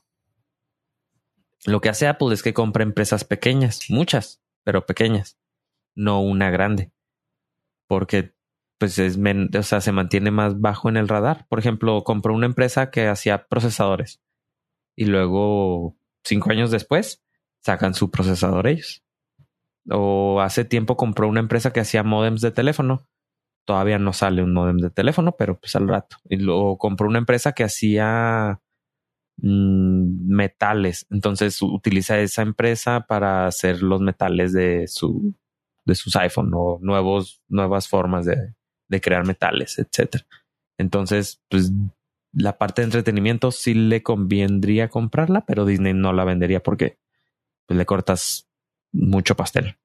[1.66, 5.38] Lo que hace Apple es que compra empresas pequeñas, muchas, pero pequeñas,
[5.94, 6.92] no una grande,
[7.86, 8.33] porque
[8.84, 11.46] pues es o sea, se mantiene más bajo en el radar.
[11.48, 14.20] Por ejemplo, compró una empresa que hacía procesadores
[14.94, 17.24] y luego cinco años después
[17.62, 19.02] sacan su procesador ellos
[19.90, 23.06] o hace tiempo compró una empresa que hacía modems de teléfono.
[23.64, 26.18] Todavía no sale un modem de teléfono, pero pues al rato.
[26.28, 28.60] Y luego compró una empresa que hacía
[29.38, 31.06] mm, metales.
[31.10, 35.34] Entonces utiliza esa empresa para hacer los metales de su
[35.86, 38.54] de sus iPhone o nuevos, nuevas formas de,
[38.88, 40.26] de crear metales, etcétera.
[40.78, 41.70] Entonces, pues
[42.32, 46.98] la parte de entretenimiento sí le convendría comprarla, pero Disney no la vendería porque
[47.66, 48.48] pues, le cortas
[48.92, 49.76] mucho pastel.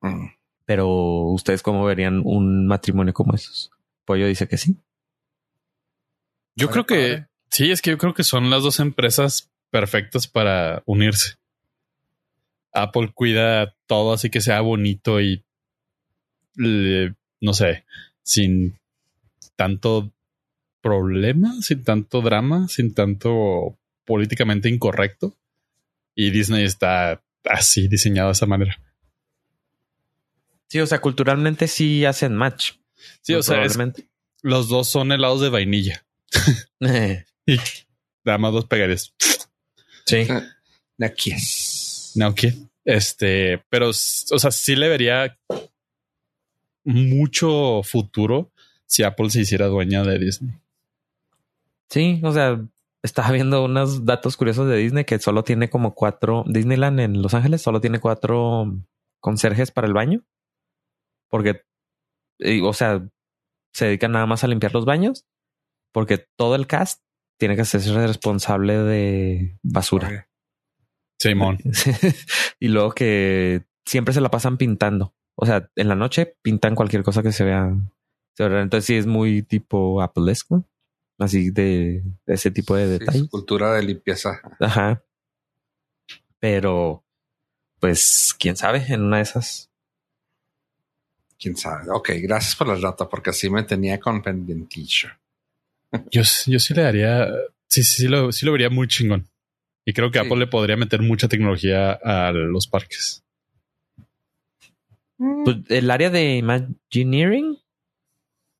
[0.00, 0.26] Mm.
[0.64, 0.88] Pero
[1.30, 3.70] ustedes cómo verían un matrimonio como esos?
[4.04, 4.76] Pollo dice que sí.
[6.54, 7.28] Yo creo que padre.
[7.50, 11.34] sí, es que yo creo que son las dos empresas perfectas para unirse.
[12.72, 15.44] Apple cuida todo así que sea bonito y
[16.54, 17.84] le- no sé,
[18.22, 18.78] sin
[19.56, 20.12] tanto
[20.80, 25.36] problema, sin tanto drama, sin tanto políticamente incorrecto.
[26.14, 28.78] Y Disney está así diseñado de esa manera.
[30.68, 32.72] Sí, o sea, culturalmente sí hacen match.
[33.20, 33.78] Sí, o sea, es-
[34.42, 36.04] los dos son helados de vainilla
[37.46, 37.56] y
[38.24, 39.14] nada más dos pegares.
[40.06, 40.26] sí.
[41.00, 42.12] Aquí es.
[42.14, 42.54] No, ¿qué?
[42.84, 45.36] Este, pero, o sea, sí le vería
[46.84, 48.50] mucho futuro
[48.86, 50.54] si Apple se hiciera dueña de Disney.
[51.88, 52.60] Sí, o sea,
[53.02, 56.44] estaba viendo unos datos curiosos de Disney que solo tiene como cuatro.
[56.46, 58.72] Disneyland en Los Ángeles solo tiene cuatro
[59.20, 60.22] conserjes para el baño.
[61.28, 61.62] Porque,
[62.62, 63.06] o sea,
[63.72, 65.26] se dedican nada más a limpiar los baños.
[65.92, 67.02] Porque todo el cast
[67.38, 70.28] tiene que ser responsable de basura.
[71.18, 71.58] Simón.
[72.60, 75.14] y luego que siempre se la pasan pintando.
[75.34, 77.74] O sea, en la noche pintan cualquier cosa que se vea.
[78.38, 80.64] Entonces sí es muy tipo Applesco.
[81.18, 83.28] Así de, ese tipo de detalles.
[83.28, 84.40] cultura de limpieza.
[84.58, 85.04] Ajá.
[86.40, 87.04] Pero,
[87.78, 89.70] pues, quién sabe, en una de esas.
[91.38, 91.90] Quién sabe.
[91.90, 95.10] Ok, gracias por la data, porque así me tenía con pendientillo.
[96.10, 97.28] Yo, yo sí le daría,
[97.68, 99.28] sí, sí, sí lo, sí lo vería muy chingón.
[99.84, 103.24] Y creo que Apple le podría meter mucha tecnología a los parques.
[105.44, 107.58] Pues el área de Imagineering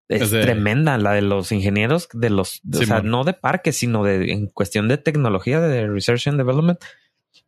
[0.08, 4.32] es, tremenda, la de los ingenieros, de los, o sea, no de parques, sino de
[4.32, 6.78] en cuestión de tecnología, de Research and Development,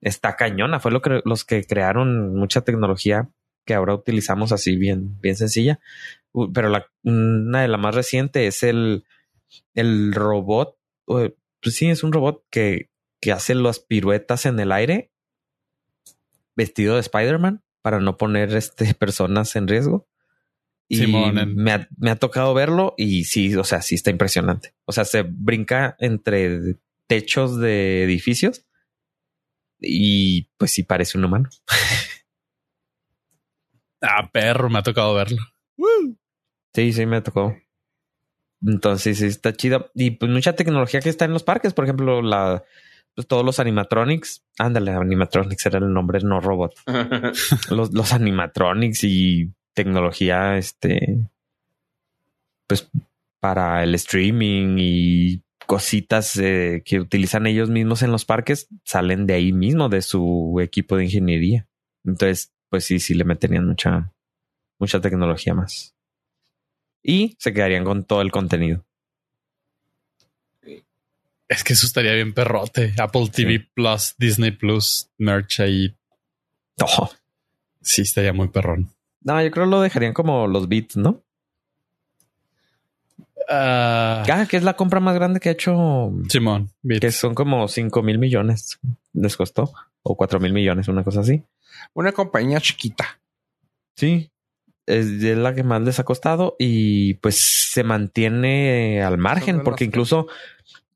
[0.00, 0.80] está cañona.
[0.80, 3.28] Fue lo que los que crearon mucha tecnología
[3.64, 5.80] que ahora utilizamos así bien, bien sencilla.
[6.52, 9.04] Pero la, una de las más recientes es el,
[9.74, 10.76] el robot.
[11.04, 15.10] Pues sí, es un robot que, que hace las piruetas en el aire
[16.56, 20.08] vestido de Spider-Man para no poner este, personas en riesgo.
[20.88, 24.74] Y me, ha, me ha tocado verlo y sí, o sea, sí está impresionante.
[24.84, 28.66] O sea, se brinca entre techos de edificios
[29.80, 31.48] y pues sí parece un humano.
[34.02, 35.42] ah, perro, me ha tocado verlo.
[36.74, 37.56] Sí, sí, me ha tocado.
[38.62, 39.90] Entonces sí está chido.
[39.94, 42.62] Y pues mucha tecnología que está en los parques, por ejemplo, la
[43.14, 44.44] pues todos los animatronics.
[44.58, 46.74] Ándale, animatronics era el nombre, no robot.
[47.70, 51.28] los, los animatronics y tecnología, este,
[52.66, 52.90] pues
[53.40, 59.34] para el streaming y cositas eh, que utilizan ellos mismos en los parques salen de
[59.34, 61.68] ahí mismo, de su equipo de ingeniería.
[62.04, 64.12] Entonces, pues sí, sí le meterían mucha,
[64.78, 65.94] mucha tecnología más.
[67.02, 68.84] Y se quedarían con todo el contenido.
[71.48, 72.94] Es que eso estaría bien perrote.
[72.98, 75.94] Apple TV Plus, Disney Plus, merch ahí.
[76.80, 77.10] Oh.
[77.82, 78.90] Sí, estaría muy perrón.
[79.20, 81.22] No, yo creo que lo dejarían como los bits, ¿no?
[83.48, 86.70] Ah, ah, que es la compra más grande que ha hecho Simón.
[87.00, 88.78] Que son como 5 mil millones.
[89.12, 89.72] Les costó.
[90.02, 91.42] O 4 mil millones, una cosa así.
[91.92, 93.20] Una compañía chiquita.
[93.96, 94.30] Sí.
[94.86, 100.26] Es la que más les ha costado y pues se mantiene al margen porque incluso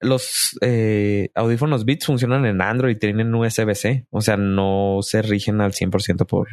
[0.01, 4.07] los eh, audífonos Beats funcionan en Android y tienen USB-C.
[4.11, 6.49] O sea, no se rigen al 100% por,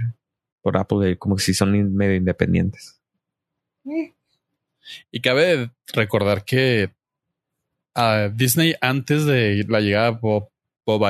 [0.61, 2.99] por Apple, como si son medio independientes.
[5.11, 6.91] Y cabe recordar que
[7.93, 10.49] a Disney, antes de la llegada de Bob,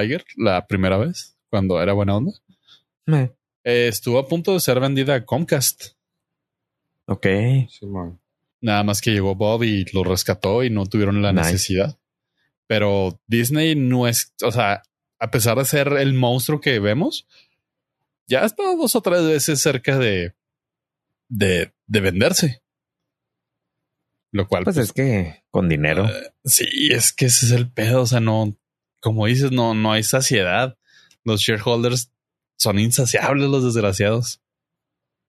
[0.03, 2.31] Iger, la primera vez, cuando era buena onda,
[3.63, 5.95] eh, estuvo a punto de ser vendida a Comcast.
[7.07, 7.27] Ok.
[8.61, 11.97] Nada más que llegó Bob y lo rescató y no tuvieron la necesidad.
[12.67, 14.81] Pero Disney no es, o sea,
[15.19, 17.27] a pesar de ser el monstruo que vemos,
[18.27, 20.35] ya ha estado dos o tres veces cerca de,
[21.29, 22.63] de, de venderse.
[24.31, 24.65] Lo cual.
[24.65, 26.07] Pues, es pues, que con dinero.
[26.07, 28.01] Eh, sí, es que ese es el pedo.
[28.01, 28.57] O sea, no,
[28.99, 30.77] como dices, no, no hay saciedad.
[31.23, 32.11] Los shareholders
[32.57, 34.41] son insaciables, los desgraciados.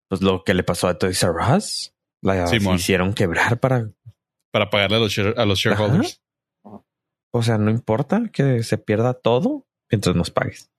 [0.09, 1.95] Pues lo que le pasó a Toys R Us.
[2.21, 3.93] La hicieron quebrar para.
[4.51, 6.21] Para pagarle a los, a los shareholders.
[7.37, 10.71] O sea, no importa que se pierda todo mientras nos pagues.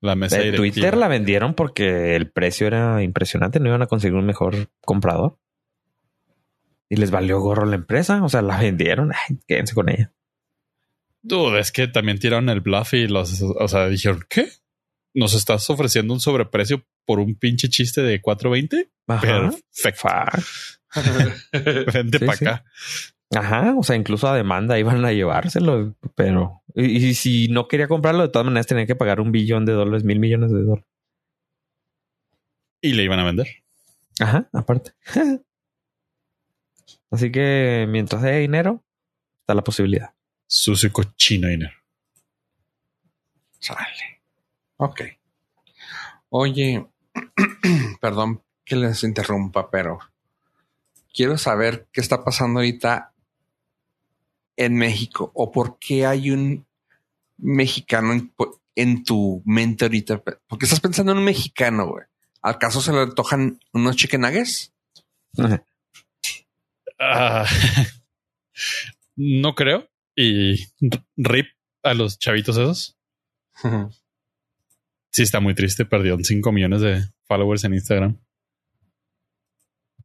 [0.00, 4.16] La mesa de Twitter la vendieron porque el precio era impresionante, no iban a conseguir
[4.16, 5.38] un mejor comprador.
[6.90, 10.12] Y les valió gorro la empresa, o sea, la vendieron, Ay, quédense con ella.
[11.22, 14.50] Dude, es que también tiraron el bluff y los, o sea, dijeron, ¿qué?
[15.14, 18.90] ¿Nos estás ofreciendo un sobreprecio por un pinche chiste de 420?
[19.06, 19.56] Perfecto.
[21.92, 22.64] Vente para acá.
[23.34, 28.22] Ajá, o sea, incluso a demanda iban a llevárselo, pero y, si no quería comprarlo,
[28.22, 30.84] de todas maneras tenía que pagar un billón de dólares, mil millones de dólares.
[32.80, 33.46] Y le iban a vender.
[34.20, 34.92] Ajá, aparte.
[37.10, 38.82] Así que mientras haya dinero,
[39.40, 40.12] está la posibilidad.
[40.46, 41.72] Sucio cochino dinero.
[43.60, 44.20] Sale.
[44.76, 45.02] Ok.
[46.28, 46.86] Oye,
[48.00, 50.00] perdón que les interrumpa, pero
[51.14, 53.13] quiero saber qué está pasando ahorita
[54.56, 56.66] en México o por qué hay un
[57.38, 58.30] mexicano
[58.74, 60.22] en, tu mente ahorita?
[60.46, 62.04] Porque estás pensando en un mexicano, güey.
[62.42, 64.24] ¿Acaso se le antojan unos chicken
[66.98, 67.46] ah,
[69.16, 69.88] no creo.
[70.16, 70.66] Y
[71.16, 71.46] rip
[71.82, 72.96] a los chavitos esos.
[75.10, 75.84] Sí, está muy triste.
[75.84, 78.20] Perdió 5 millones de followers en Instagram.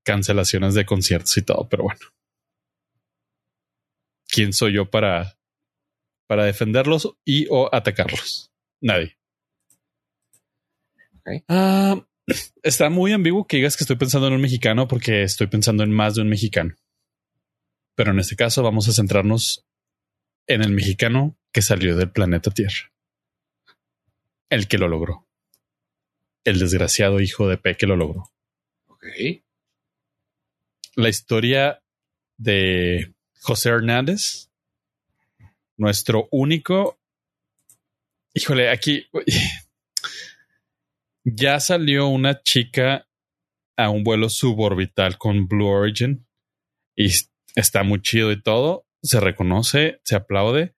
[0.04, 2.00] Cancelaciones de conciertos y todo, pero bueno.
[4.40, 5.38] ¿Quién soy yo para,
[6.26, 8.54] para defenderlos y o atacarlos?
[8.80, 9.18] Nadie.
[11.50, 12.02] Ah,
[12.64, 15.92] está muy ambiguo que digas que estoy pensando en un mexicano porque estoy pensando en
[15.92, 16.74] más de un mexicano.
[17.96, 19.68] Pero en este caso vamos a centrarnos
[20.48, 22.94] en el mexicano que salió del planeta Tierra.
[24.50, 25.28] El que lo logró.
[26.46, 28.32] El desgraciado hijo de P que lo logró.
[28.88, 29.04] Ok.
[30.96, 31.84] La historia
[32.38, 34.50] de José Hernández,
[35.78, 37.00] nuestro único.
[38.34, 39.08] Híjole, aquí
[41.24, 43.08] ya salió una chica
[43.78, 46.28] a un vuelo suborbital con Blue Origin
[46.96, 47.12] y
[47.56, 48.86] está muy chido y todo.
[49.02, 50.76] Se reconoce, se aplaude,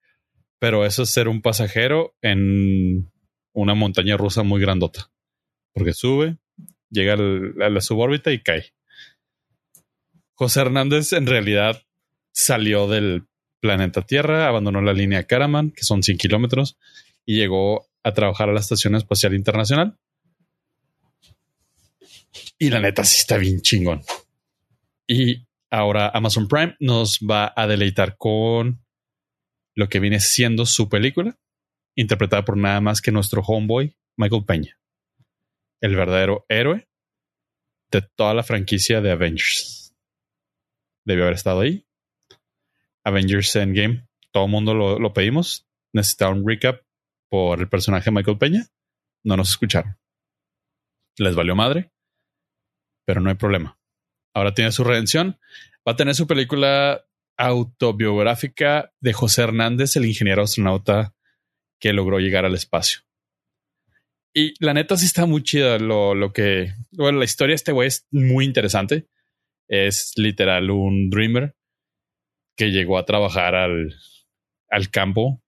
[0.60, 3.10] pero eso es ser un pasajero en
[3.52, 5.10] una montaña rusa muy grandota.
[5.72, 6.38] Porque sube,
[6.90, 8.72] llega a la subórbita y cae.
[10.34, 11.82] José Hernández en realidad
[12.32, 13.26] salió del
[13.60, 16.76] planeta Tierra, abandonó la línea Karaman, que son 100 kilómetros,
[17.24, 19.98] y llegó a trabajar a la Estación Espacial Internacional.
[22.58, 24.02] Y la neta sí está bien chingón.
[25.06, 28.82] Y ahora Amazon Prime nos va a deleitar con
[29.74, 31.38] lo que viene siendo su película,
[31.94, 34.78] interpretada por nada más que nuestro homeboy, Michael Peña,
[35.80, 36.88] el verdadero héroe
[37.90, 39.94] de toda la franquicia de Avengers.
[41.04, 41.86] Debió haber estado ahí.
[43.04, 45.66] Avengers Endgame, todo el mundo lo, lo pedimos.
[45.92, 46.82] Necesitaba un recap
[47.28, 48.66] por el personaje Michael Peña.
[49.24, 49.98] No nos escucharon.
[51.18, 51.92] Les valió madre,
[53.06, 53.78] pero no hay problema.
[54.34, 55.38] Ahora tiene su redención.
[55.86, 57.04] Va a tener su película
[57.36, 61.14] autobiográfica de José Hernández, el ingeniero astronauta
[61.80, 63.00] que logró llegar al espacio.
[64.34, 66.74] Y la neta sí está muy chida lo, lo que...
[66.92, 69.08] Bueno, la historia de este güey es muy interesante.
[69.68, 71.54] Es literal un dreamer
[72.56, 73.94] que llegó a trabajar al,
[74.68, 75.42] al campo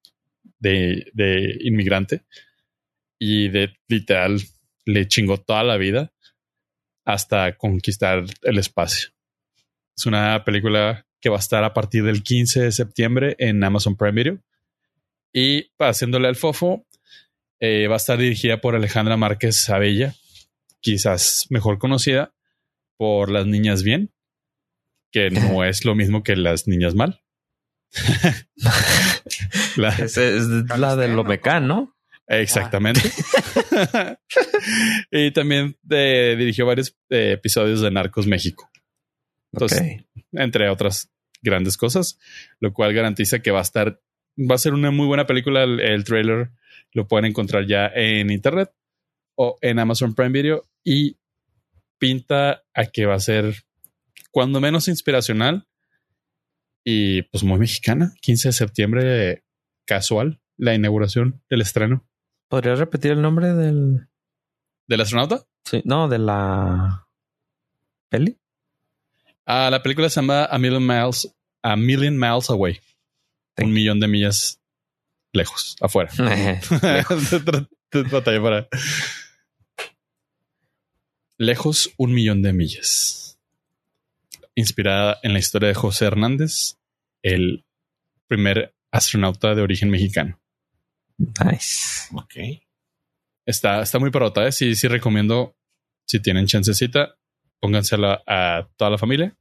[0.58, 2.22] de, de inmigrante
[3.18, 4.40] y de literal
[4.84, 6.12] le chingó toda la vida
[7.04, 9.10] hasta conquistar el espacio.
[9.96, 13.96] Es una película que va a estar a partir del 15 de septiembre en Amazon
[13.96, 14.38] Prime Video.
[15.32, 16.86] Y haciéndole al fofo,
[17.60, 20.14] eh, va a estar dirigida por Alejandra Márquez Abella,
[20.80, 22.34] quizás mejor conocida
[22.96, 24.12] por Las Niñas Bien,
[25.14, 27.22] que no es lo mismo que Las Niñas Mal.
[29.76, 31.96] la, es, es la de Lomecán, ¿no?
[32.26, 33.00] Exactamente.
[35.12, 38.68] y también eh, dirigió varios eh, episodios de Narcos México.
[39.52, 40.06] Entonces, okay.
[40.32, 42.18] entre otras grandes cosas,
[42.58, 44.00] lo cual garantiza que va a estar,
[44.36, 45.62] va a ser una muy buena película.
[45.62, 46.50] El, el trailer
[46.92, 48.72] lo pueden encontrar ya en internet
[49.36, 51.18] o en Amazon Prime Video y
[51.98, 53.64] pinta a que va a ser
[54.34, 55.68] cuando menos inspiracional
[56.82, 58.12] y pues muy mexicana.
[58.20, 59.44] 15 de septiembre,
[59.84, 62.04] casual, la inauguración, el estreno.
[62.48, 64.08] ¿Podrías repetir el nombre del...
[64.88, 65.46] ¿Del astronauta?
[65.64, 67.06] Sí, no, de la
[68.08, 68.36] peli.
[69.46, 72.74] Ah, la película se llama A Million Miles, A Million Miles Away.
[73.56, 73.64] Sí.
[73.64, 74.60] Un millón de millas
[75.32, 76.10] lejos, afuera.
[78.10, 78.68] Batalla para.
[81.38, 83.33] Lejos, un millón de millas.
[84.56, 86.76] Inspirada en la historia de José Hernández,
[87.22, 87.64] el
[88.28, 90.40] primer astronauta de origen mexicano.
[91.18, 92.08] Nice.
[92.12, 92.62] Ok.
[93.46, 94.52] Está, está muy parota, ¿eh?
[94.52, 95.56] Sí, sí recomiendo,
[96.06, 97.16] si tienen chancecita,
[97.60, 99.36] póngansela a toda la familia.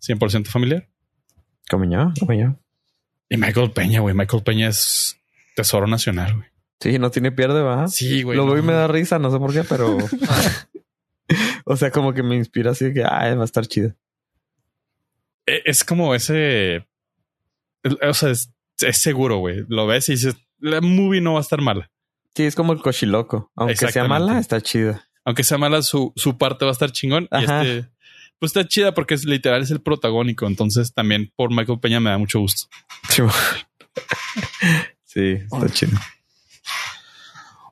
[0.00, 0.88] 100% familiar.
[1.70, 2.58] Como yo, como yo.
[3.28, 4.14] Y Michael Peña, güey.
[4.14, 5.16] Michael Peña es
[5.54, 6.48] tesoro nacional, güey.
[6.80, 7.86] Sí, no tiene pierde, ¿va?
[7.86, 8.36] Sí, güey.
[8.36, 8.60] Lo veo no.
[8.60, 9.96] y me da risa, no sé por qué, pero...
[11.64, 13.94] o sea, como que me inspira así de que, ah, va a estar chido.
[15.46, 16.86] E, Es como ese...
[18.02, 19.64] O sea, es, es seguro, güey.
[19.68, 21.90] Lo ves y dices, la movie no va a estar mala.
[22.34, 23.50] Sí, es como el cochiloco.
[23.56, 25.08] Aunque sea mala, está chida.
[25.24, 27.28] Aunque sea mala, su, su parte va a estar chingón.
[27.30, 27.64] Ajá.
[27.64, 27.90] Y este,
[28.38, 30.46] pues está chida porque es literal, es el protagónico.
[30.46, 32.68] Entonces también por Michael Peña me da mucho gusto.
[33.08, 33.22] Sí,
[35.04, 35.98] sí está chido.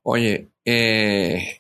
[0.03, 1.60] Oye, eh,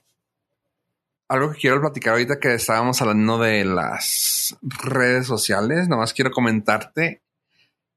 [1.30, 7.22] algo que quiero platicar ahorita que estábamos hablando de las redes sociales, nomás quiero comentarte.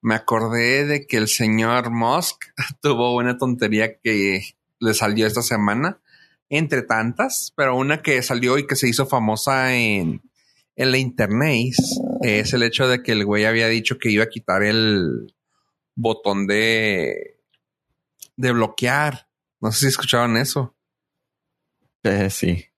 [0.03, 2.45] Me acordé de que el señor Musk
[2.81, 4.43] tuvo una tontería que
[4.79, 5.99] le salió esta semana,
[6.47, 10.21] entre tantas, pero una que salió y que se hizo famosa en,
[10.75, 11.73] en la internet
[12.21, 15.33] es el hecho de que el güey había dicho que iba a quitar el
[15.95, 17.39] botón de
[18.37, 19.27] de bloquear.
[19.59, 20.75] No sé si escucharon eso.
[22.03, 22.72] Eh, sí.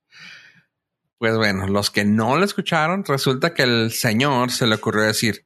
[1.18, 5.46] Pues bueno, los que no lo escucharon, resulta que el señor se le ocurrió decir,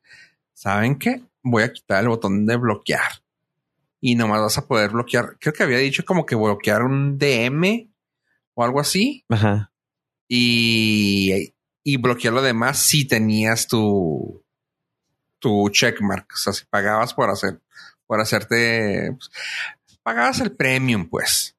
[0.53, 1.22] ¿saben qué?
[1.43, 3.24] Voy a quitar el botón de bloquear.
[4.01, 5.38] Y nomás vas a poder bloquear.
[5.39, 7.89] Creo que había dicho como que bloquear un DM
[8.53, 9.26] o algo así.
[9.30, 9.72] Ajá.
[10.28, 11.53] Y,
[11.84, 14.43] y bloquear lo demás si tenías tu,
[15.39, 16.32] tu checkmark.
[16.34, 17.59] O sea, si pagabas por hacer,
[18.07, 19.32] por hacerte, pues,
[20.03, 21.55] pagabas el premium, pues.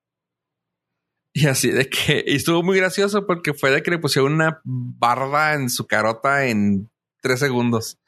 [1.33, 4.61] Y así de que y estuvo muy gracioso porque fue de que le pusieron una
[4.65, 7.99] barda en su carota en tres segundos.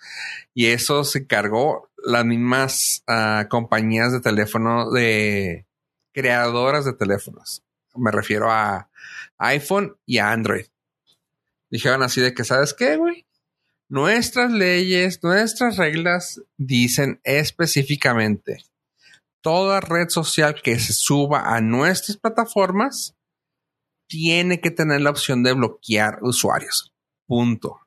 [0.54, 5.66] Y eso se cargó las mismas ah, compañías de teléfono de
[6.12, 7.62] creadoras de teléfonos.
[7.94, 8.90] Me refiero a
[9.38, 10.66] iPhone y a Android.
[11.70, 13.26] Dijeron así de que, ¿sabes qué, güey?
[13.88, 18.64] Nuestras leyes, nuestras reglas dicen específicamente
[19.42, 23.16] toda red social que se suba a nuestras plataformas
[24.06, 26.92] tiene que tener la opción de bloquear usuarios.
[27.26, 27.80] Punto.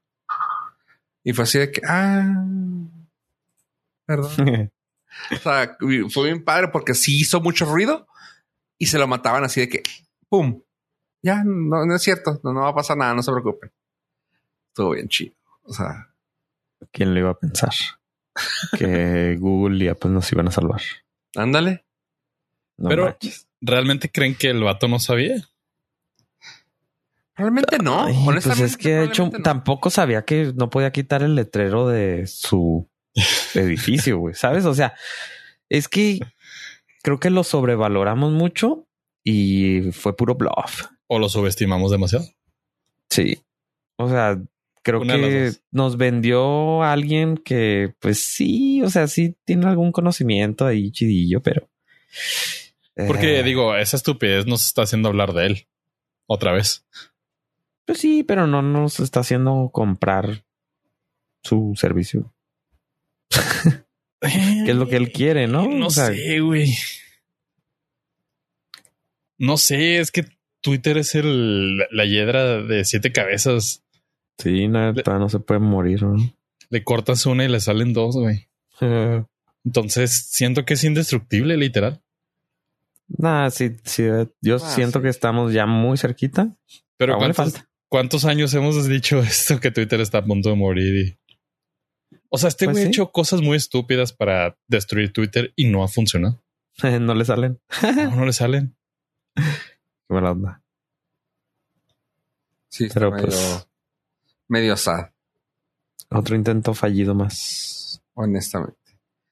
[1.24, 2.46] Y fue así de que, ah,
[4.06, 4.72] perdón.
[5.32, 5.78] o sea,
[6.12, 8.08] fue bien padre porque sí hizo mucho ruido
[8.78, 9.84] y se lo mataban así de que,
[10.30, 10.62] ¡pum!
[11.24, 13.72] Ya, no, no es cierto, no, no va a pasar nada, no se preocupen.
[14.68, 15.34] Estuvo bien chido.
[15.64, 16.16] O sea,
[16.92, 17.74] ¿Quién le iba a pensar?
[18.78, 20.82] que Google y Apple nos iban a salvar.
[21.36, 21.86] Ándale.
[22.78, 23.48] No Pero- manches.
[23.62, 25.36] ¿Realmente creen que el vato no sabía?
[27.36, 28.06] Realmente no.
[28.06, 29.42] Ay, honestamente, pues es que de hecho no.
[29.42, 32.90] tampoco sabía que no podía quitar el letrero de su
[33.56, 34.36] edificio, güey.
[34.36, 34.66] ¿Sabes?
[34.66, 34.94] O sea,
[35.70, 36.20] es que
[37.04, 38.88] creo que lo sobrevaloramos mucho
[39.24, 40.86] y fue puro bluff.
[41.08, 42.26] ¿O lo subestimamos demasiado?
[43.10, 43.44] Sí.
[43.98, 44.42] O sea,
[44.86, 49.92] creo Una que nos vendió a alguien que, pues sí, o sea, sí tiene algún
[49.92, 51.68] conocimiento ahí chidillo, pero.
[53.08, 55.68] Porque Eh, digo, esa estupidez nos está haciendo hablar de él
[56.28, 56.86] otra vez.
[57.86, 60.46] Pues sí, pero no nos está haciendo comprar
[61.44, 62.34] su servicio.
[64.22, 65.68] Que es lo que él quiere, ¿no?
[65.68, 66.74] No O sea, sé, güey.
[69.38, 70.26] No sé, es que
[70.62, 73.85] Twitter es el, la hiedra de siete cabezas.
[74.38, 76.16] Sí, nada, no se puede morir, ¿no?
[76.70, 78.48] Le cortas una y le salen dos, güey.
[79.66, 82.02] Entonces siento que es indestructible, literal.
[83.08, 84.04] Nah, sí, sí,
[84.42, 85.04] yo Ah, siento sí.
[85.04, 86.56] que estamos ya muy cerquita.
[86.98, 87.70] Pero Aún ¿cuántos, falta.
[87.88, 90.96] cuántos años hemos dicho esto que Twitter está a punto de morir?
[91.08, 91.18] Y...
[92.30, 92.90] O sea, este Pues güey ha sí.
[92.92, 96.44] hecho cosas muy estúpidas para destruir Twitter y no ha funcionado.
[97.02, 97.60] no le salen.
[97.82, 98.76] No, no le salen.
[99.36, 100.62] Qué mala onda.
[102.70, 103.68] Sí, Pero, pues- medio
[104.76, 105.10] sad,
[106.10, 108.02] Otro intento fallido más.
[108.14, 108.78] honestamente.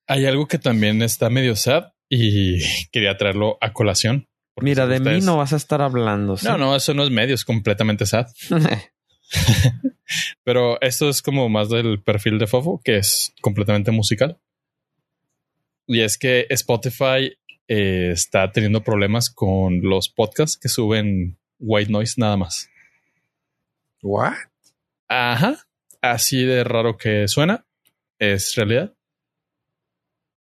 [0.08, 2.60] Hay algo que también está medio sad y
[2.92, 4.28] quería traerlo a colación.
[4.58, 6.38] Mira, de mí no vas a estar hablando.
[6.38, 6.46] ¿sí?
[6.46, 8.28] No, no, eso no es medio, es completamente sad.
[10.44, 14.40] Pero esto es como más del perfil de Fofo, que es completamente musical.
[15.88, 17.36] Y es que Spotify
[17.68, 22.70] eh, está teniendo problemas con los podcasts que suben white noise nada más.
[24.02, 24.34] ¿What?
[25.14, 25.68] Ajá.
[26.02, 27.66] Así de raro que suena,
[28.20, 28.96] es realidad.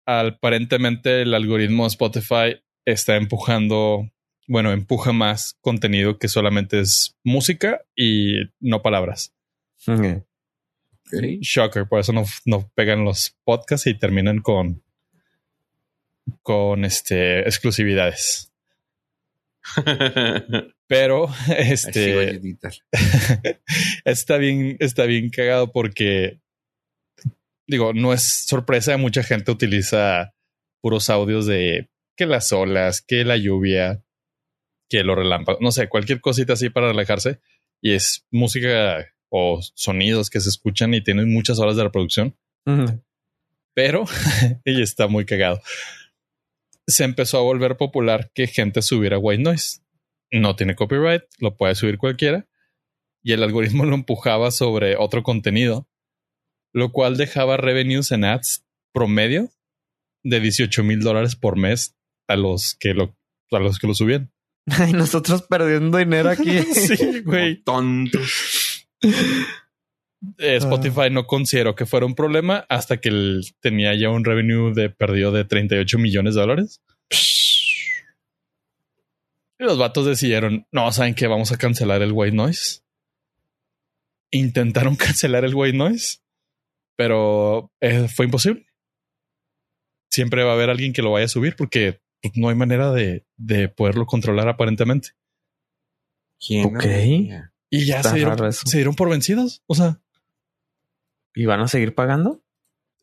[0.05, 4.09] Aparentemente el algoritmo de Spotify está empujando,
[4.47, 9.33] bueno, empuja más contenido que solamente es música y no palabras.
[11.41, 14.83] Shocker, por eso no, no pegan los podcasts y terminan con
[16.41, 18.52] con este exclusividades.
[20.87, 22.39] Pero este
[24.05, 26.39] está bien, está bien cagado porque
[27.67, 30.33] digo, no es sorpresa, mucha gente utiliza
[30.81, 34.03] puros audios de que las olas, que la lluvia,
[34.89, 37.39] que los relámpagos, no sé, cualquier cosita así para relajarse.
[37.81, 42.37] Y es música o sonidos que se escuchan y tienen muchas horas de reproducción.
[43.73, 44.05] Pero
[44.65, 45.59] ella está muy cagado.
[46.87, 49.81] Se empezó a volver popular que gente subiera white noise.
[50.31, 52.47] No tiene copyright, lo puede subir cualquiera.
[53.23, 55.87] Y el algoritmo lo empujaba sobre otro contenido,
[56.73, 59.49] lo cual dejaba revenues en ads promedio
[60.23, 61.95] de 18 mil dólares por mes
[62.27, 63.15] a los que lo,
[63.51, 64.31] a los que lo subían.
[64.67, 66.61] Ay, nosotros perdiendo dinero aquí.
[66.73, 67.63] sí, güey.
[67.63, 68.87] Tontos.
[70.37, 74.73] Eh, Spotify no consideró que fuera un problema hasta que él tenía ya un revenue
[74.73, 76.81] de perdido de 38 millones de dólares.
[79.59, 81.27] Y los vatos decidieron, no, ¿saben qué?
[81.27, 82.81] Vamos a cancelar el white noise.
[84.31, 86.19] Intentaron cancelar el white noise,
[86.95, 88.65] pero eh, fue imposible.
[90.09, 92.91] Siempre va a haber alguien que lo vaya a subir porque pues, no hay manera
[92.91, 95.09] de, de poderlo controlar aparentemente.
[96.39, 96.65] ¿Quién?
[96.65, 96.85] Ok.
[97.69, 99.63] Y ya dieron, se dieron por vencidos.
[99.65, 100.02] O sea,
[101.35, 102.41] ¿Y van a seguir pagando?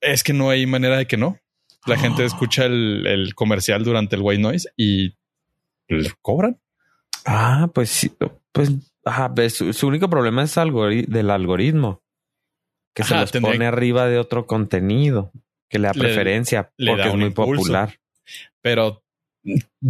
[0.03, 1.39] es que no hay manera de que no.
[1.87, 2.27] La gente Oh.
[2.27, 5.15] escucha el, el comercial durante el white noise y
[5.89, 6.59] le cobran.
[7.27, 8.11] Ah, pues sí.
[8.53, 8.71] Pues,
[9.05, 12.03] ajá, pues, su, su único problema es algori- del algoritmo.
[12.95, 15.33] Que se los pone arriba de otro contenido.
[15.69, 17.63] Que le da preferencia le porque da es muy impulso.
[17.63, 17.99] popular.
[18.63, 19.03] Pero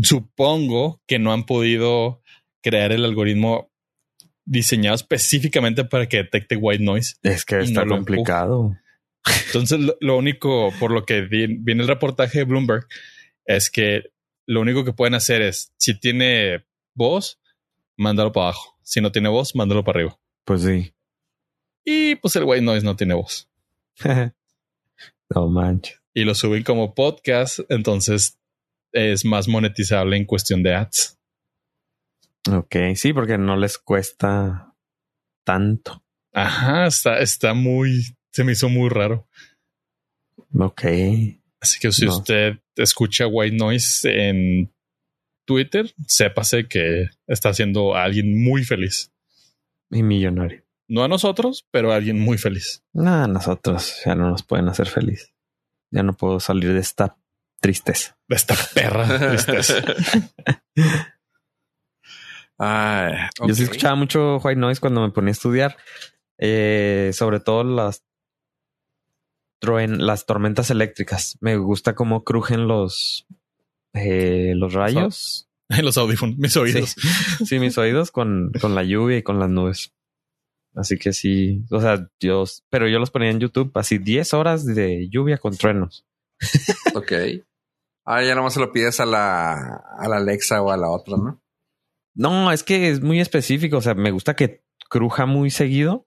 [0.02, 2.22] supongo que no han podido
[2.62, 3.69] crear el algoritmo
[4.50, 7.14] diseñado específicamente para que detecte white noise.
[7.22, 8.76] Es que está no complicado.
[9.46, 12.86] Entonces, lo, lo único por lo que vi- viene el reportaje de Bloomberg
[13.44, 14.10] es que
[14.46, 17.38] lo único que pueden hacer es si tiene voz,
[17.96, 18.76] mándalo para abajo.
[18.82, 20.18] Si no tiene voz, mándalo para arriba.
[20.44, 20.92] Pues sí.
[21.84, 23.48] Y pues el white noise no tiene voz.
[25.34, 26.00] no manches.
[26.12, 28.36] Y lo suben como podcast, entonces
[28.92, 31.19] es más monetizable en cuestión de ads.
[32.48, 34.74] Ok, sí, porque no les cuesta
[35.44, 36.04] tanto.
[36.32, 39.28] Ajá, está, está muy, se me hizo muy raro.
[40.58, 40.84] Ok.
[41.60, 42.16] Así que si No.
[42.16, 44.72] usted escucha white noise en
[45.46, 49.12] Twitter, sépase que está haciendo a alguien muy feliz.
[49.90, 50.64] Y millonario.
[50.88, 52.82] No a nosotros, pero a alguien muy feliz.
[52.92, 55.32] No, nosotros ya no nos pueden hacer feliz.
[55.92, 57.16] Ya no puedo salir de esta
[57.60, 58.16] tristeza.
[58.28, 59.74] De esta perra tristeza.
[62.62, 63.14] Ay,
[63.46, 65.76] Yo sí escuchaba mucho white noise cuando me ponía a estudiar.
[66.38, 68.04] Eh, sobre todo las
[69.60, 71.36] truen- las tormentas eléctricas.
[71.40, 73.26] Me gusta cómo crujen los
[73.94, 75.48] eh, los rayos.
[75.68, 76.90] En los audífonos, mis oídos.
[77.38, 79.92] Sí, sí, mis oídos con, con la lluvia y con las nubes.
[80.74, 84.64] Así que sí, o sea, yo, pero yo los ponía en YouTube así 10 horas
[84.64, 86.06] de lluvia con truenos.
[86.94, 87.12] Ok.
[88.04, 89.52] Ah, ya nomás se lo pides a la,
[89.98, 91.42] a la Alexa o a la otra, ¿no?
[92.14, 93.78] No, es que es muy específico.
[93.78, 96.06] O sea, me gusta que cruja muy seguido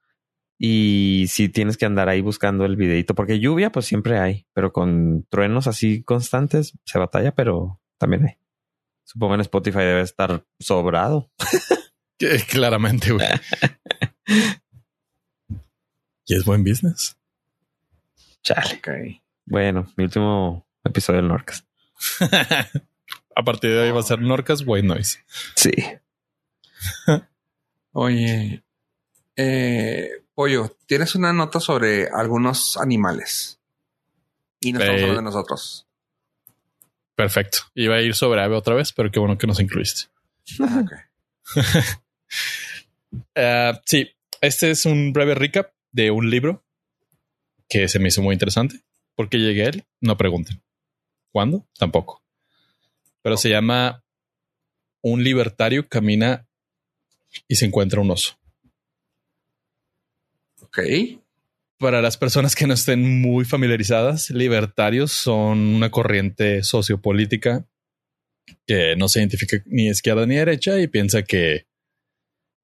[0.58, 4.72] y si tienes que andar ahí buscando el videito, porque lluvia, pues siempre hay, pero
[4.72, 8.36] con truenos así constantes se batalla, pero también hay.
[9.06, 11.32] Supongo en Spotify debe estar sobrado.
[12.18, 13.28] Que- Claramente, güey.
[16.26, 17.18] y es buen business.
[18.44, 18.76] Chale.
[18.78, 18.90] Ok.
[19.46, 21.66] Bueno, mi último episodio del Norcas.
[23.36, 25.20] a partir de hoy va a ser Norcas White Noise.
[25.56, 25.72] Sí.
[27.92, 28.64] Oye,
[29.36, 33.60] eh, Pollo, tienes una nota sobre algunos animales.
[34.60, 35.88] Y no estamos Eh, hablando de nosotros.
[37.16, 37.60] Perfecto.
[37.76, 40.10] Iba a ir sobre ave otra vez, pero qué bueno que nos incluiste.
[40.60, 40.84] Ah.
[43.36, 44.10] Ah, sí,
[44.42, 46.64] este es un breve recap de un libro
[47.70, 48.80] que se me hizo muy interesante.
[49.16, 49.86] ¿Por qué llegué a él?
[50.02, 50.64] No pregunten.
[51.32, 51.68] ¿Cuándo?
[51.78, 52.23] Tampoco.
[53.24, 54.04] Pero se llama
[55.02, 56.48] Un libertario camina
[57.48, 58.38] y se encuentra un oso.
[60.62, 60.80] Ok.
[61.80, 67.66] Para las personas que no estén muy familiarizadas, libertarios son una corriente sociopolítica
[68.66, 71.66] que no se identifica ni izquierda ni derecha y piensa que,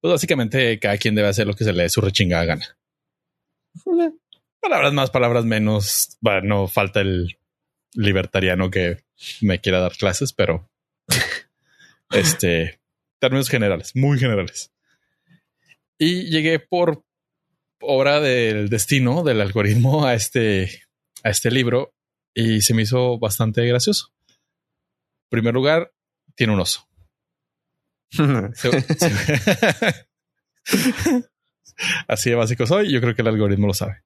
[0.00, 2.78] pues básicamente, cada quien debe hacer lo que se le dé su rechingada gana.
[4.60, 6.18] Palabras más, palabras menos.
[6.26, 7.38] Va, no falta el
[7.94, 9.04] libertariano que
[9.40, 10.68] me quiera dar clases, pero
[12.10, 12.80] este
[13.18, 14.72] términos generales, muy generales.
[15.98, 17.04] Y llegué por
[17.80, 20.82] obra del destino, del algoritmo a este,
[21.22, 21.92] a este libro
[22.34, 24.12] y se me hizo bastante gracioso.
[24.28, 25.92] En primer lugar,
[26.34, 26.86] tiene un oso.
[28.54, 30.06] Se- se-
[32.08, 32.92] Así de básico soy.
[32.92, 34.02] Yo creo que el algoritmo lo sabe.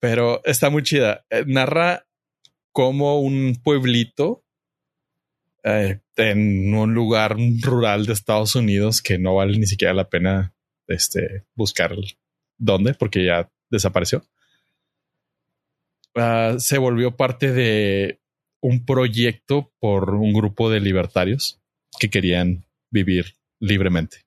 [0.00, 1.24] Pero está muy chida.
[1.30, 2.06] Eh, Narra
[2.72, 4.44] como un pueblito
[5.64, 10.54] eh, en un lugar rural de Estados Unidos que no vale ni siquiera la pena
[10.88, 11.94] este, buscar
[12.58, 14.24] dónde, porque ya desapareció.
[16.14, 18.20] Ah, se volvió parte de
[18.60, 21.60] un proyecto por un grupo de libertarios
[21.98, 24.24] que querían vivir libremente.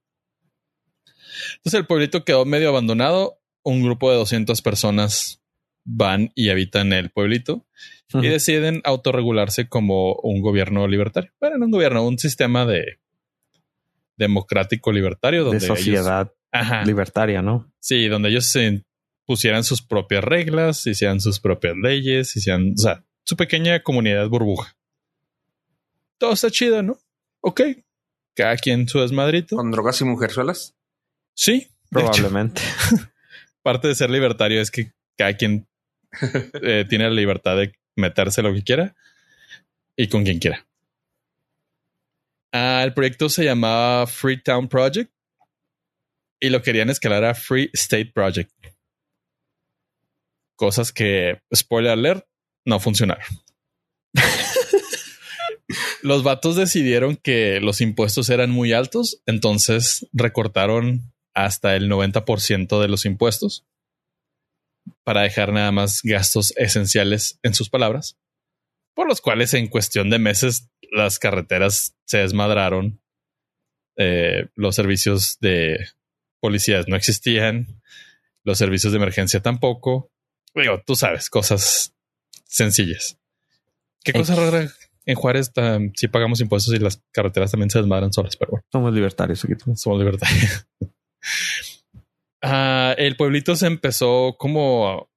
[1.57, 3.39] Entonces el pueblito quedó medio abandonado.
[3.63, 5.41] Un grupo de 200 personas
[5.85, 7.65] van y habitan el pueblito
[8.13, 11.31] y deciden autorregularse como un gobierno libertario.
[11.39, 12.99] Bueno, no un gobierno, un sistema de
[14.17, 16.83] democrático libertario de donde ellos- sociedad Ajá.
[16.85, 17.71] libertaria, ¿no?
[17.79, 18.83] Sí, donde ellos se
[19.25, 24.75] pusieran sus propias reglas, hicieran sus propias leyes, hicieran, o sea, su pequeña comunidad burbuja.
[26.17, 26.97] Todo está chido, ¿no?
[27.41, 27.61] Ok.
[28.35, 29.55] Cada quien su desmadrito.
[29.57, 30.75] ¿Con drogas y mujerzuelas?
[31.33, 31.67] Sí.
[31.91, 32.61] de Probablemente.
[33.63, 35.67] parte de ser libertario es que cada quien
[36.61, 38.95] eh, tiene la libertad de meterse lo que quiera.
[39.97, 40.67] y con quien quiera.
[42.51, 45.11] Ah, el proyecto se llamaba Freetown Project
[46.39, 48.51] y lo querían escalar a Free State Project.
[50.55, 52.25] Cosas que, spoiler alert,
[52.65, 53.25] no funcionaron.
[56.01, 62.87] los vatos decidieron que los impuestos eran muy altos, entonces recortaron hasta el 90% de
[62.87, 63.65] los impuestos
[65.03, 68.17] para dejar nada más gastos esenciales en sus palabras,
[68.93, 73.01] por los cuales en cuestión de meses las carreteras se desmadraron,
[73.97, 75.77] eh, los servicios de
[76.39, 77.81] policías no existían,
[78.43, 80.11] los servicios de emergencia tampoco.
[80.53, 81.93] Digo, tú sabes, cosas
[82.45, 83.17] sencillas.
[84.03, 84.71] ¿Qué cosa rara
[85.05, 85.51] en Juárez
[85.95, 88.37] si pagamos impuestos y las carreteras también se desmadran solas?
[88.37, 88.65] Pero bueno.
[88.71, 89.53] Somos libertarios aquí.
[89.75, 90.67] Somos libertarios.
[92.47, 95.09] Ah, el pueblito se empezó como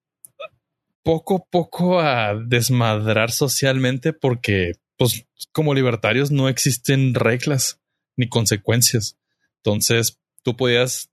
[1.02, 7.82] poco a poco a desmadrar socialmente porque, pues, como libertarios no existen reglas
[8.16, 9.18] ni consecuencias.
[9.56, 11.10] Entonces, tú podías,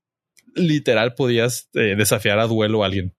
[0.54, 3.14] literal, podías eh, desafiar a duelo a alguien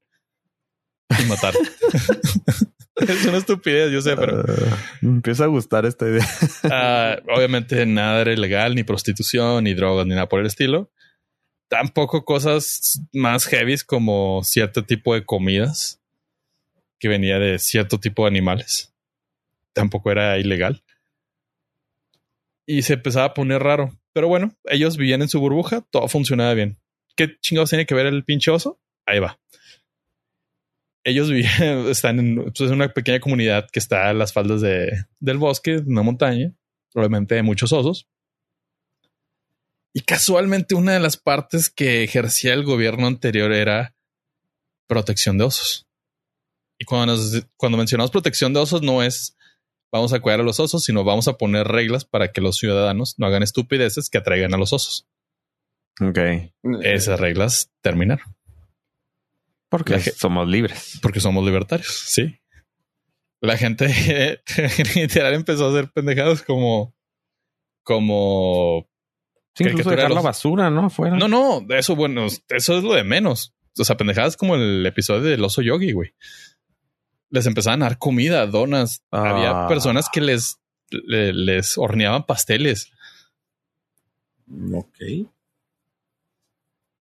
[1.20, 1.54] y matar.
[2.96, 6.28] es una estupidez, yo sé, pero ah, me empieza a gustar esta idea.
[6.64, 10.92] Ah, obviamente nada era ilegal, ni prostitución, ni drogas, ni nada por el estilo.
[11.68, 16.02] Tampoco cosas más heavies como cierto tipo de comidas
[17.00, 18.94] que venía de cierto tipo de animales.
[19.74, 20.84] Tampoco era ilegal.
[22.66, 23.98] Y se empezaba a poner raro.
[24.14, 26.78] Pero bueno, ellos vivían en su burbuja, todo funcionaba bien.
[27.16, 28.80] ¿Qué chingados tiene que ver el pinche oso?
[29.06, 29.40] Ahí va
[31.08, 31.50] ellos viven,
[31.90, 36.04] están en pues, una pequeña comunidad que está a las faldas de, del bosque, una
[36.04, 36.54] montaña,
[36.92, 38.08] probablemente de muchos osos.
[39.98, 43.96] Y casualmente una de las partes que ejercía el gobierno anterior era
[44.86, 45.88] protección de osos.
[46.78, 47.18] Y cuando,
[47.56, 49.36] cuando mencionamos protección de osos no es
[49.92, 53.16] vamos a cuidar a los osos, sino vamos a poner reglas para que los ciudadanos
[53.18, 55.08] no hagan estupideces que atraigan a los osos.
[56.00, 56.20] Ok.
[56.84, 58.36] Esas reglas terminaron.
[59.68, 61.00] Porque somos libres.
[61.02, 62.40] Porque somos libertarios, sí.
[63.42, 63.88] La gente
[64.94, 66.94] literal empezó a hacer pendejados como.
[67.82, 68.88] como.
[69.58, 70.86] Sí, incluso dejar la basura, ¿no?
[70.86, 71.18] Afuera.
[71.18, 73.56] No, no, eso, bueno, eso es lo de menos.
[73.80, 76.14] O sea, pendejadas como el episodio del oso yogi, güey.
[77.32, 79.02] Les empezaban a dar comida, donas.
[79.10, 79.68] Había ah.
[79.68, 80.60] personas que les,
[80.92, 82.92] les horneaban pasteles.
[84.74, 85.00] Ok.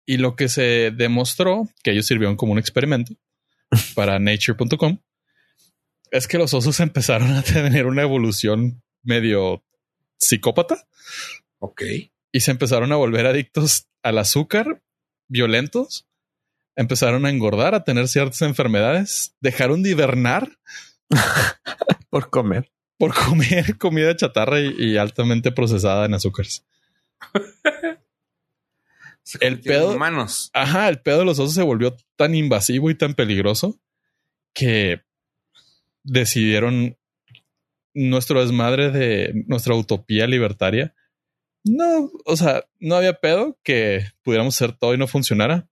[0.06, 3.12] Y lo que se demostró, que ellos sirvieron como un experimento
[3.94, 4.98] para nature.com,
[6.10, 9.62] es que los osos empezaron a tener una evolución medio
[10.16, 10.88] psicópata.
[11.58, 11.82] Ok.
[12.36, 14.82] Y se empezaron a volver adictos al azúcar,
[15.26, 16.06] violentos,
[16.74, 20.58] empezaron a engordar, a tener ciertas enfermedades, dejaron de hibernar
[22.10, 22.70] por comer.
[22.98, 26.66] Por comer comida chatarra y, y altamente procesada en azúcares.
[29.40, 30.50] el pedo humanos.
[30.52, 33.80] Ajá, el pedo de los osos se volvió tan invasivo y tan peligroso
[34.52, 35.00] que
[36.02, 36.98] decidieron
[37.94, 40.94] nuestro desmadre de nuestra utopía libertaria.
[41.68, 45.68] No, o sea, no había pedo que pudiéramos hacer todo y no funcionara.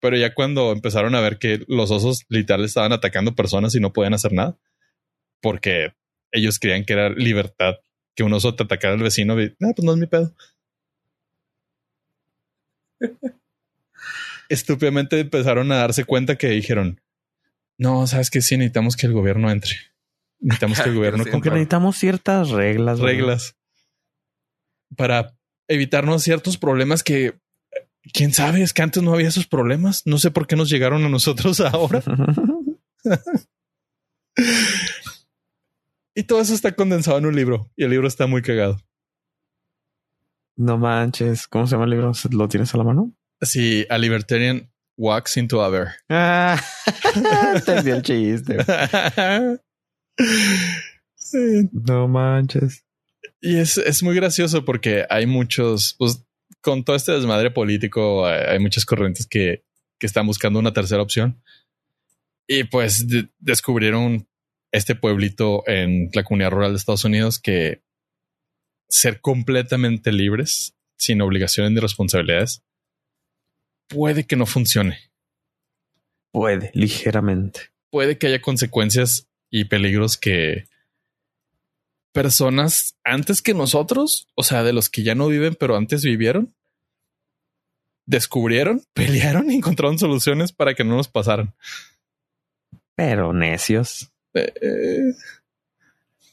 [0.00, 3.92] Pero ya cuando empezaron a ver que los osos literal estaban atacando personas y no
[3.92, 4.58] podían hacer nada,
[5.40, 5.94] porque
[6.32, 7.76] ellos creían que era libertad
[8.16, 10.34] que un oso te atacara al vecino, y, ah, pues no es mi pedo.
[14.48, 17.00] Estúpidamente empezaron a darse cuenta que dijeron,
[17.78, 19.76] no, sabes que sí, necesitamos que el gobierno entre.
[20.40, 21.24] Necesitamos que el gobierno...
[21.24, 22.98] Como que necesitamos ciertas reglas.
[22.98, 23.56] Reglas.
[24.96, 25.36] Para
[25.68, 27.38] evitarnos ciertos problemas que...
[28.12, 28.62] ¿Quién sabe?
[28.62, 30.02] Es que antes no había esos problemas.
[30.06, 32.02] No sé por qué nos llegaron a nosotros ahora.
[36.14, 37.70] y todo eso está condensado en un libro.
[37.76, 38.78] Y el libro está muy cagado.
[40.56, 41.46] No manches.
[41.46, 42.12] ¿Cómo se llama el libro?
[42.30, 43.12] ¿Lo tienes a la mano?
[43.40, 45.94] Sí, A Libertarian Walks into a Bear.
[46.08, 46.60] Ah,
[47.54, 48.58] entendí el chiste.
[51.72, 52.84] No manches.
[53.44, 56.24] Y es, es, muy gracioso porque hay muchos, pues
[56.60, 59.64] con todo este desmadre político, hay, muchas corrientes que,
[59.98, 61.42] que, están buscando una tercera opción.
[62.46, 63.04] Y pues
[63.40, 64.28] descubrieron
[64.70, 67.82] este pueblito en la comunidad rural de Estados Unidos que
[68.88, 72.62] ser completamente libres, sin obligaciones ni responsabilidades,
[73.88, 74.98] puede que no funcione.
[76.30, 77.72] Puede, ligeramente.
[77.90, 80.66] Puede que haya consecuencias y peligros que
[82.12, 86.54] personas antes que nosotros, o sea, de los que ya no viven, pero antes vivieron,
[88.06, 91.54] descubrieron, pelearon y encontraron soluciones para que no nos pasaran.
[92.94, 94.10] Pero necios.
[94.34, 95.14] Eh, eh,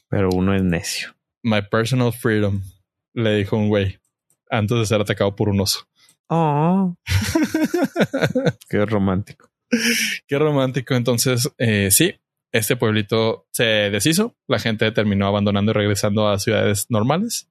[0.08, 1.14] Pero uno es necio.
[1.42, 2.62] My personal freedom,
[3.14, 3.98] le dijo un güey
[4.50, 5.86] antes de ser atacado por un oso.
[6.28, 6.94] Oh,
[8.68, 9.50] qué romántico.
[10.26, 10.94] Qué romántico.
[10.94, 12.14] Entonces, eh, sí,
[12.52, 14.36] este pueblito se deshizo.
[14.46, 17.48] La gente terminó abandonando y regresando a ciudades normales.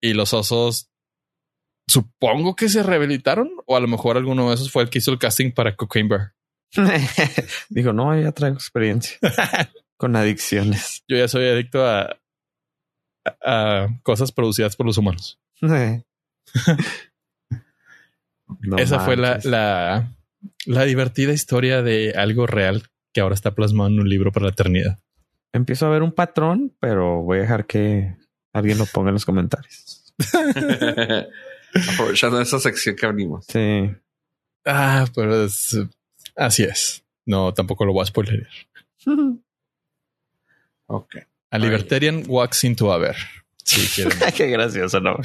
[0.00, 0.90] Y los osos,
[1.88, 5.10] supongo que se rehabilitaron, o a lo mejor alguno de esos fue el que hizo
[5.10, 6.34] el casting para Cocaine Bear.
[7.68, 9.18] Dijo, no, ya traigo experiencia
[9.96, 11.02] con adicciones.
[11.08, 12.20] Yo ya soy adicto a,
[13.42, 15.40] a cosas producidas por los humanos.
[18.60, 20.16] No Esa fue la, la,
[20.66, 24.52] la divertida historia de algo real que ahora está plasmado en un libro para la
[24.52, 24.98] eternidad.
[25.52, 28.16] Empiezo a ver un patrón, pero voy a dejar que
[28.52, 30.14] alguien lo ponga en los comentarios.
[31.94, 33.46] Aprovechando esa sección que abrimos.
[33.46, 33.90] Sí.
[34.64, 35.78] Ah, pero es,
[36.36, 37.04] así es.
[37.24, 38.48] No, tampoco lo voy a spoiler.
[40.90, 41.16] Ok.
[41.50, 43.16] A Libertarian Walks into a Ver.
[43.94, 45.18] Quieren, qué gracioso, ¿no?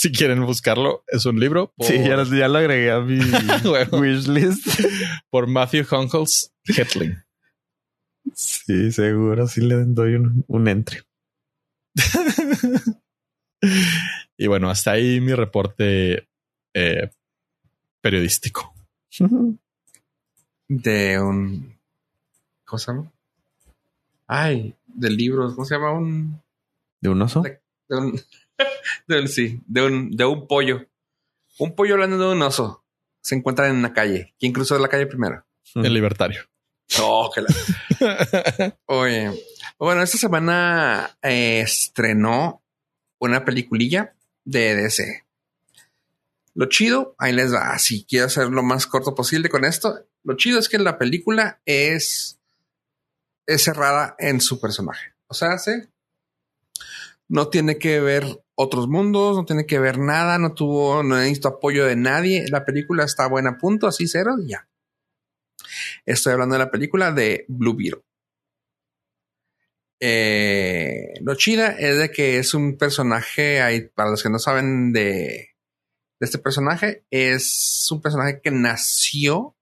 [0.00, 3.18] Si quieren buscarlo, es un libro por, Sí, ya, lo- ya lo agregué a mi
[3.70, 3.98] Huevo.
[4.00, 4.66] wishlist.
[5.30, 7.16] por Matthew Hunkles Hetling.
[8.34, 9.46] Sí, seguro.
[9.48, 11.02] Sí le doy un, un entre.
[14.38, 16.26] Y bueno, hasta ahí mi reporte
[16.74, 17.10] eh,
[18.00, 18.72] periodístico.
[20.68, 21.78] De un.
[22.64, 23.12] ¿Cómo se llama?
[24.26, 25.52] Ay, del libro.
[25.54, 25.92] ¿Cómo se llama?
[25.92, 26.40] Un.
[27.02, 27.42] ¿De un oso?
[27.42, 27.58] De un.
[27.88, 28.20] de un-
[29.26, 30.86] sí, de un, de un pollo.
[31.58, 32.84] Un pollo hablando de un oso.
[33.20, 34.34] Se encuentran en la calle.
[34.38, 35.44] ¿Quién cruzó la calle primero?
[35.74, 36.42] El libertario.
[37.00, 39.30] Oh, que la- Oye,
[39.78, 42.62] bueno, esta semana eh, estrenó
[43.18, 45.24] una peliculilla de DC.
[46.54, 47.78] Lo chido, ahí les va.
[47.78, 51.60] Si quiero hacer lo más corto posible con esto, lo chido es que la película
[51.64, 52.40] es,
[53.46, 55.12] es cerrada en su personaje.
[55.28, 55.70] O sea, ¿sí?
[57.28, 61.48] no tiene que ver otros mundos, no tiene que ver nada, no tuvo, no necesito
[61.48, 62.44] apoyo de nadie.
[62.50, 64.68] La película está buena, punto, así cero, ya.
[66.04, 68.02] Estoy hablando de la película de Blue Beetle.
[69.98, 75.50] Eh, lo chida es de que es un personaje, para los que no saben de
[76.20, 79.56] este personaje, es un personaje que nació,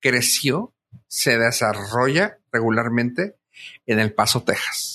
[0.00, 0.72] creció,
[1.08, 3.34] se desarrolla regularmente
[3.86, 4.89] en El Paso, Texas.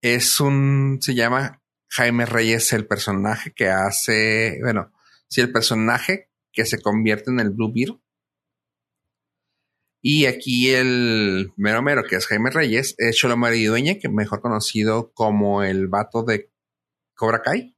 [0.00, 4.92] Es un, se llama Jaime Reyes el personaje que hace, bueno,
[5.28, 8.00] sí, el personaje que se convierte en el Blue Beetle.
[10.00, 15.12] Y aquí el mero mero, que es Jaime Reyes, es Cholo Maridueña, que mejor conocido
[15.12, 16.50] como el vato de
[17.14, 17.76] Cobra Kai.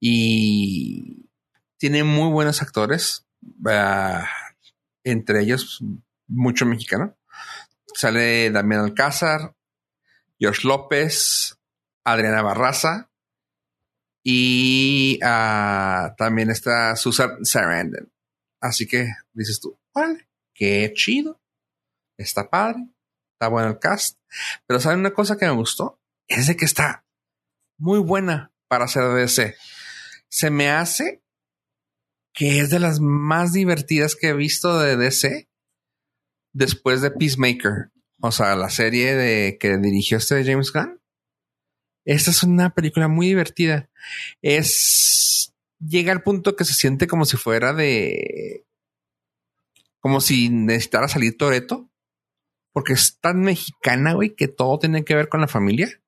[0.00, 1.30] Y
[1.78, 3.26] tiene muy buenos actores,
[3.66, 4.26] ah,
[5.04, 5.82] entre ellos
[6.26, 7.16] mucho mexicano.
[7.94, 9.54] Sale Damián Alcázar,
[10.42, 11.56] George López,
[12.04, 13.12] Adriana Barraza
[14.24, 18.12] y ah, también está Susan Sarandon.
[18.60, 21.40] Así que dices tú, vale, qué chido,
[22.18, 22.88] está padre,
[23.34, 24.18] está bueno el cast.
[24.66, 26.00] Pero ¿saben una cosa que me gustó?
[26.26, 27.06] Es de que está
[27.78, 29.54] muy buena para hacer DC.
[30.28, 31.22] Se me hace
[32.34, 35.48] que es de las más divertidas que he visto de DC
[36.52, 37.91] después de Peacemaker.
[38.22, 41.00] O sea, la serie de que dirigió este James Gunn.
[42.04, 43.90] Esta es una película muy divertida.
[44.40, 48.64] Es llega al punto que se siente como si fuera de
[49.98, 51.90] como si necesitara salir Toreto,
[52.72, 56.00] porque es tan mexicana, güey, que todo tiene que ver con la familia.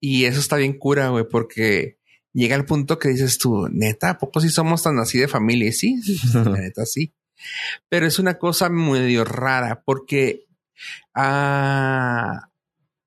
[0.00, 1.98] Y eso está bien cura, güey, porque
[2.32, 5.68] llega al punto que dices tú, neta, ¿a poco sí somos tan así de familia?
[5.68, 6.00] Y sí,
[6.34, 7.14] la neta sí.
[7.88, 10.46] Pero es una cosa medio rara porque
[11.14, 12.50] ah,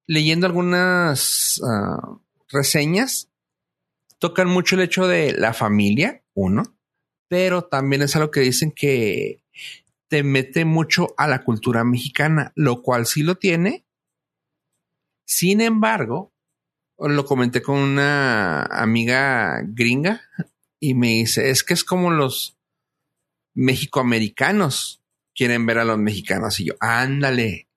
[0.05, 2.17] leyendo algunas ah,
[2.49, 3.29] reseñas,
[4.19, 6.63] tocan mucho el hecho de la familia, uno,
[7.27, 9.43] pero también es algo que dicen que
[10.07, 13.85] te mete mucho a la cultura mexicana, lo cual sí lo tiene.
[15.25, 16.33] Sin embargo,
[16.97, 20.21] lo comenté con una amiga gringa
[20.79, 22.56] y me dice, es que es como los
[23.57, 25.01] mexicoamericanos
[25.35, 26.59] quieren ver a los mexicanos.
[26.59, 27.67] Y yo, ándale,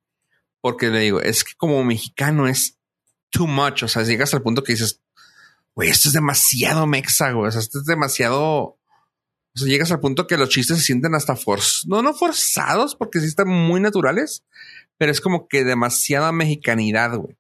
[0.61, 2.79] porque le digo, es que como mexicano es
[3.31, 3.83] too much.
[3.83, 5.01] O sea, llegas al punto que dices,
[5.75, 7.49] güey, esto es demasiado mexa, güey.
[7.49, 8.43] O sea, esto es demasiado.
[8.43, 8.79] O
[9.55, 11.87] sea, llegas al punto que los chistes se sienten hasta forzados.
[11.89, 14.45] No, no forzados, porque sí están muy naturales,
[14.99, 17.37] pero es como que demasiada mexicanidad, güey.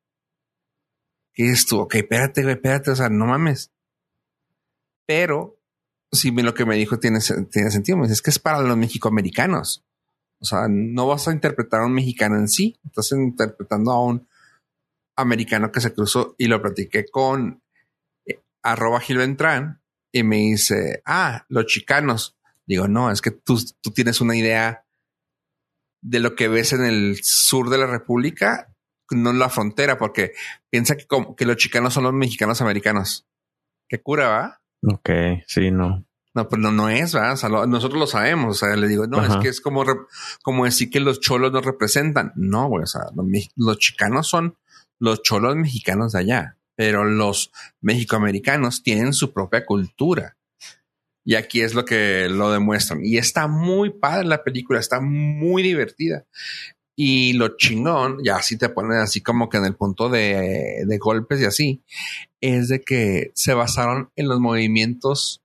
[1.35, 1.81] ¿Qué dices tú?
[1.81, 2.91] Ok, espérate, güey, espérate.
[2.91, 3.71] O sea, no mames.
[5.07, 5.60] Pero,
[6.13, 7.99] sí, lo que me dijo tiene, tiene sentido.
[7.99, 9.85] Me dice, es que es para los mexicoamericanos.
[10.41, 14.27] O sea, no vas a interpretar a un mexicano en sí, estás interpretando a un
[15.17, 17.63] americano que se cruzó y lo platiqué con
[18.27, 19.37] eh, arroba Gil
[20.13, 22.37] y me dice, ah, los chicanos.
[22.67, 24.87] Digo, no, es que tú, tú tienes una idea
[26.03, 28.75] de lo que ves en el sur de la República,
[29.11, 30.33] no en la frontera, porque
[30.71, 33.27] piensa que, como, que los chicanos son los mexicanos americanos.
[33.89, 34.60] Qué cura, ¿va?
[34.83, 35.11] Ok,
[35.47, 36.05] sí, no.
[36.33, 37.33] No, pues no, no es, ¿verdad?
[37.33, 38.57] O sea, lo- nosotros lo sabemos.
[38.57, 39.35] O sea, le digo, no, Ajá.
[39.35, 39.85] es que es como,
[40.43, 42.33] como decir que los cholos nos representan.
[42.37, 42.85] No, güey.
[42.85, 43.27] O sea, los,
[43.57, 44.57] los chicanos son
[45.01, 47.51] los cholos mexicanos de allá, pero los
[47.81, 50.37] mexicoamericanos tienen su propia cultura.
[51.25, 53.05] Y aquí es lo que lo demuestran.
[53.05, 56.25] Y está muy padre la película, está muy divertida.
[56.97, 60.99] Y lo chingón, ya así te ponen así como que en el punto de, de
[60.99, 61.83] golpes y así,
[62.41, 65.43] es de que se basaron en los movimientos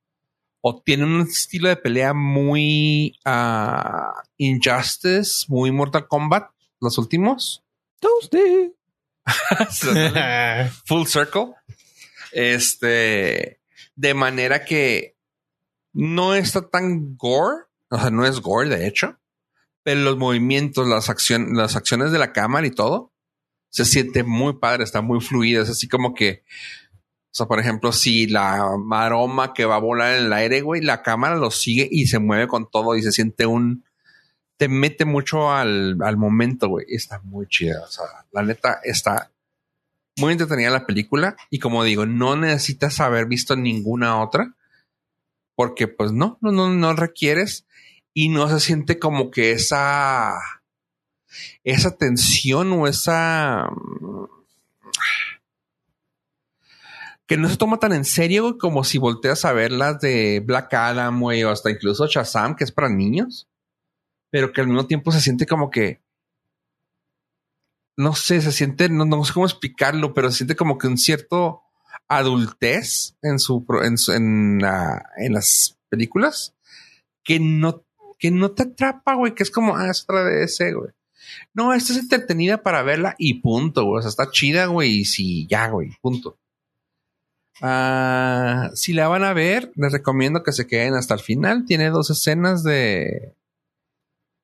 [0.68, 6.50] o tienen un estilo de pelea muy ah, Injustice, muy Mortal Kombat,
[6.82, 7.64] los últimos.
[10.86, 11.54] Full circle.
[12.32, 13.60] Este,
[13.96, 15.16] de manera que
[15.94, 19.20] no está tan gore, o sea, no es gore de hecho,
[19.86, 23.14] pero los movimientos, las, acciones, las acciones de la cámara y todo,
[23.70, 26.44] se siente muy padre, está muy fluida, es así como que,
[27.26, 30.82] o sea, por ejemplo, si la maroma que va a volar en el aire, güey,
[30.82, 33.86] la cámara lo sigue y se mueve con todo y se siente un,
[34.58, 39.32] te mete mucho al, al momento, güey, está muy chida, o sea, la neta está
[40.18, 44.56] muy entretenida la película y como digo, no necesitas haber visto ninguna otra
[45.54, 47.68] porque pues no, no, no, no requieres
[48.16, 50.34] y no se siente como que esa
[51.64, 54.26] esa tensión o esa mm,
[57.28, 60.74] que no se toma tan en serio como si volteas a ver las de Black
[60.74, 63.48] Adam, o hasta incluso Shazam, que es para niños,
[64.30, 66.02] pero que al mismo tiempo se siente como que
[67.98, 70.98] no sé, se siente, no, no sé cómo explicarlo, pero se siente como que un
[70.98, 71.62] cierto
[72.10, 76.54] adultez en su, en, su- en, la- en las películas
[77.24, 77.85] que no,
[78.18, 80.92] que no te atrapa, güey, que es como, ah, es otra de ese, güey.
[81.54, 84.00] No, esta es entretenida para verla y punto, güey.
[84.00, 86.38] O sea, está chida, güey, y sí, ya, güey, punto.
[87.62, 91.66] Ah, si la van a ver, les recomiendo que se queden hasta el final.
[91.66, 93.34] Tiene dos escenas de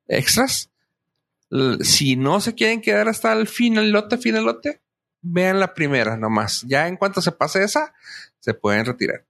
[0.08, 0.70] extras.
[1.82, 4.82] Si no se quieren quedar hasta el finalote, finalote,
[5.22, 6.64] vean la primera nomás.
[6.68, 7.94] Ya en cuanto se pase esa,
[8.40, 9.26] se pueden retirar.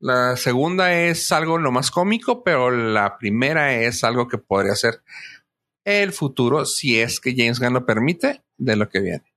[0.00, 5.02] La segunda es algo lo más cómico, pero la primera es algo que podría ser
[5.84, 9.34] el futuro, si es que James Gunn lo permite, de lo que viene.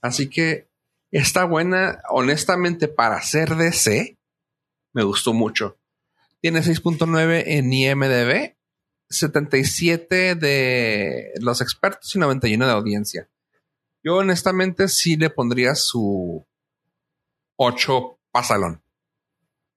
[0.00, 0.68] Así que
[1.10, 4.16] está buena, honestamente, para ser DC,
[4.94, 5.78] me gustó mucho.
[6.40, 8.56] Tiene 6.9 en IMDB,
[9.10, 13.28] 77 de los expertos y 91 de audiencia.
[14.02, 16.46] Yo honestamente sí le pondría su
[17.56, 18.80] 8 pasalón.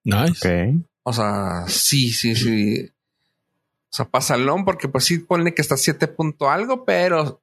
[0.03, 0.75] Nice.
[0.77, 0.85] Ok.
[1.01, 2.85] O sea, sí, sí, sí.
[2.85, 7.41] O sea, pasalón, porque pues sí ponle que está 7 punto algo, pero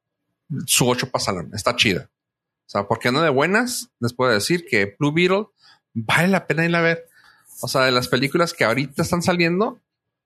[0.65, 1.51] su 8 pasalón.
[1.53, 2.09] Está chida.
[2.67, 5.47] O sea, porque no de buenas, les puedo decir que Blue Beetle
[5.93, 7.09] vale la pena ir a ver.
[7.61, 9.81] O sea, de las películas que ahorita están saliendo,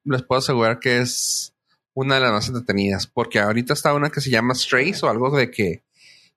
[0.04, 1.54] les puedo asegurar que es
[1.94, 3.06] una de las más entretenidas.
[3.06, 5.82] Porque ahorita está una que se llama Strays o algo de que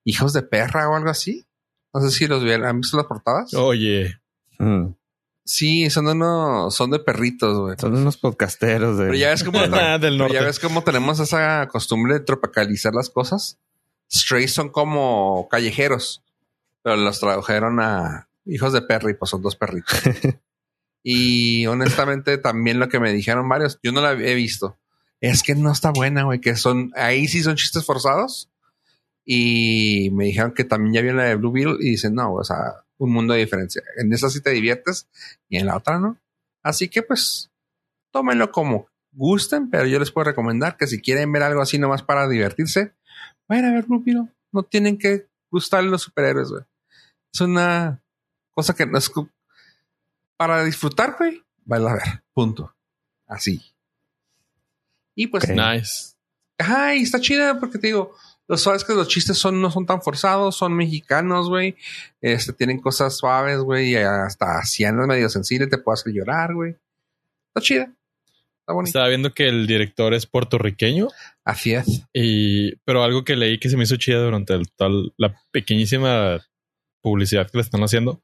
[0.06, 1.46] hijos de perra o algo así.
[1.94, 3.54] No sé si los vieron, han visto las portadas.
[3.54, 4.22] Oye,
[4.60, 4.94] Mm.
[5.44, 7.76] Sí, son de unos, son de perritos, güey.
[7.80, 9.06] Son unos podcasteros de.
[9.06, 10.34] Pero ya ves cómo del pero norte.
[10.34, 13.60] ya ves cómo tenemos esa costumbre de tropicalizar las cosas.
[14.12, 16.24] Strays son como callejeros,
[16.82, 20.00] pero los tradujeron a hijos de perro y pues son dos perritos.
[21.04, 24.78] y honestamente también lo que me dijeron varios, yo no la he visto,
[25.22, 28.50] es que no está buena, güey, que son, ahí sí son chistes forzados.
[29.28, 32.44] Y me dijeron que también ya vieron la de Blue Beetle y dicen, no, o
[32.44, 33.82] sea, un mundo de diferencia.
[33.98, 35.08] En esa sí te diviertes
[35.50, 36.20] y en la otra no.
[36.64, 37.52] Así que pues
[38.12, 42.04] tómenlo como gusten, pero yo les puedo recomendar que si quieren ver algo así nomás
[42.04, 42.94] para divertirse,
[43.48, 44.28] vayan a ver Beetle.
[44.52, 46.64] No tienen que gustar los superhéroes, güey.
[47.34, 48.02] Es una
[48.52, 49.12] cosa que no es
[50.38, 51.44] para disfrutar, güey.
[51.66, 52.76] Vale a ver, punto.
[53.28, 53.62] Así.
[55.16, 56.16] Y pues, nice.
[56.58, 58.16] Ajá, y está chida porque te digo,
[58.48, 61.76] los sabes que los chistes son, no son tan forzados, son mexicanos, güey.
[62.22, 66.54] Este, tienen cosas suaves, güey, y hasta si andas medio sensible te puede hacer llorar,
[66.54, 66.76] güey.
[67.48, 67.84] Está chida.
[68.60, 68.90] Está bonita.
[68.90, 71.08] Estaba viendo que el director es puertorriqueño
[71.44, 72.04] Así es.
[72.14, 76.44] y pero algo que leí que se me hizo chida durante el, tal, la pequeñísima
[77.02, 78.22] publicidad que le están haciendo,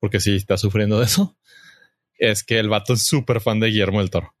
[0.00, 1.36] porque sí está sufriendo de eso,
[2.18, 4.34] es que el vato es súper fan de Guillermo del Toro.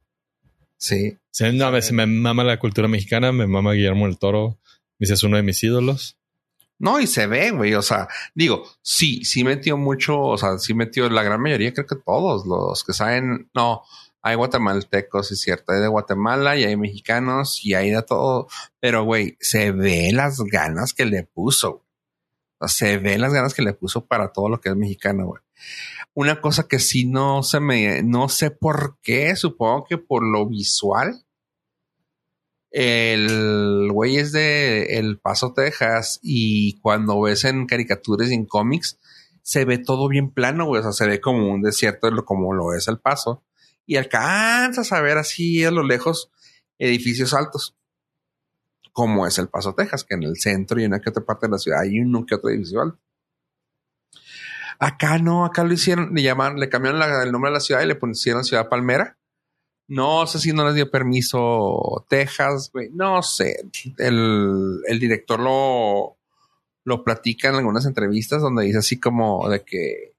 [0.78, 1.16] Sí.
[1.30, 4.58] Sí, no, me, me mama la cultura mexicana, me mama Guillermo el Toro.
[4.98, 6.16] Dice, es uno de mis ídolos.
[6.78, 7.74] No, y se ve, güey.
[7.74, 11.86] O sea, digo, sí, sí metió mucho, o sea, sí metió la gran mayoría, creo
[11.86, 13.82] que todos los que saben, no,
[14.26, 18.48] hay guatemaltecos, es cierto, hay de Guatemala y hay mexicanos y hay de todo,
[18.80, 21.84] pero güey, se ve las ganas que le puso.
[22.66, 25.42] Se ve las ganas que le puso para todo lo que es mexicano, güey.
[26.14, 30.46] Una cosa que sí no se me, no sé por qué, supongo que por lo
[30.46, 31.25] visual.
[32.78, 38.98] El güey es de El Paso, Texas, y cuando ves en caricaturas y en cómics,
[39.40, 40.80] se ve todo bien plano, güey.
[40.80, 43.42] O sea, se ve como un desierto, como lo es El Paso,
[43.86, 46.30] y alcanzas a ver así a lo lejos
[46.78, 47.74] edificios altos,
[48.92, 51.58] como es El Paso, Texas, que en el centro y en aquella parte de la
[51.58, 52.98] ciudad hay uno que otro edificio alto.
[54.78, 57.80] Acá no, acá lo hicieron, le llamaron, le cambiaron la- el nombre de la ciudad
[57.80, 59.16] y le pusieron Ciudad Palmera.
[59.88, 62.90] No sé si no les dio permiso Texas, güey.
[62.92, 63.68] No sé.
[63.98, 66.16] El, el director lo,
[66.84, 70.14] lo platica en algunas entrevistas donde dice así como de que,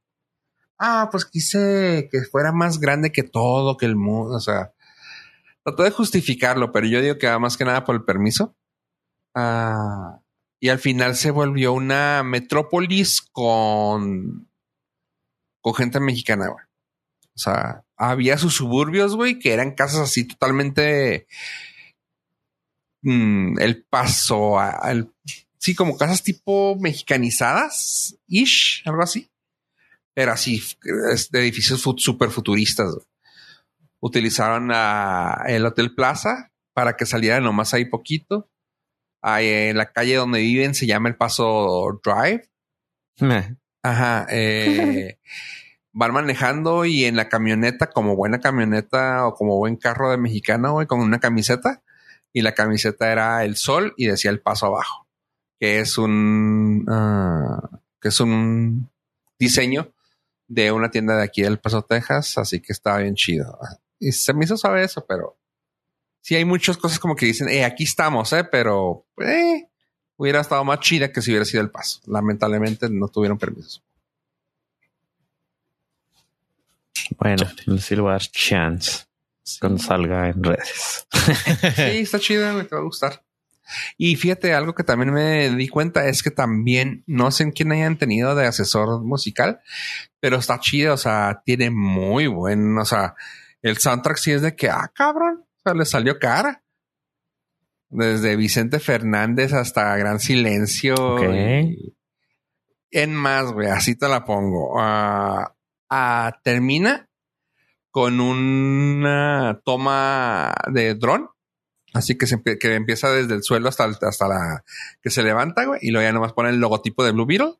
[0.78, 4.36] ah, pues quise que fuera más grande que todo, que el mundo.
[4.36, 4.74] O sea,
[5.64, 8.56] trató de justificarlo, pero yo digo que va más que nada por el permiso.
[9.34, 10.22] Ah,
[10.60, 14.50] y al final se volvió una metrópolis con,
[15.62, 16.66] con gente mexicana, güey.
[17.36, 21.28] O sea, había sus suburbios, güey, que eran casas así totalmente.
[23.02, 25.14] mm, el paso, a- al-
[25.60, 29.30] sí, como casas tipo mexicanizadas, ish, algo así.
[30.14, 30.62] Pero así,
[31.32, 32.96] de edificios super futuristas.
[34.00, 38.50] Utilizaron a el Hotel Plaza para que saliera nomás ahí poquito.
[39.22, 42.50] Ahí en la calle donde viven se llama el Paso Drive.
[43.84, 44.28] Ajá.
[44.32, 45.20] eh,
[45.98, 50.74] van manejando y en la camioneta, como buena camioneta o como buen carro de mexicano,
[50.74, 51.82] güey, con una camiseta.
[52.32, 55.08] Y la camiseta era el sol y decía el paso abajo,
[55.60, 58.92] que es un, ah, que es un
[59.40, 59.92] diseño
[60.48, 62.38] de una tienda de aquí del Paso, Texas.
[62.38, 63.58] Así que estaba bien chido.
[63.98, 65.40] Y se me hizo saber eso, pero
[66.22, 69.68] sí hay muchas cosas como que dicen, eh, aquí estamos, eh, pero eh,
[70.16, 72.02] hubiera estado más chida que si hubiera sido el paso.
[72.06, 73.87] Lamentablemente no tuvieron permisos.
[77.18, 77.82] Bueno, Chale.
[77.82, 79.06] sí le voy a dar chance
[79.60, 81.08] cuando salga en redes.
[81.76, 83.24] Sí, está chido, me te va a gustar.
[83.98, 87.72] Y fíjate, algo que también me di cuenta es que también, no sé en quién
[87.72, 89.60] hayan tenido de asesor musical,
[90.20, 93.16] pero está chido, o sea, tiene muy buen, o sea,
[93.62, 96.64] el soundtrack sí es de que, ah, cabrón, o sea, le salió cara.
[97.90, 100.96] Desde Vicente Fernández hasta Gran Silencio.
[102.92, 104.80] En más, güey, así te la pongo.
[104.80, 105.56] Ah,
[105.90, 107.10] ah, termina
[107.92, 111.30] con una toma de dron.
[111.94, 114.64] Así que, se, que empieza desde el suelo hasta, hasta la
[115.02, 115.80] que se levanta, güey.
[115.82, 117.56] Y luego ya nomás pone el logotipo de Blue Beetle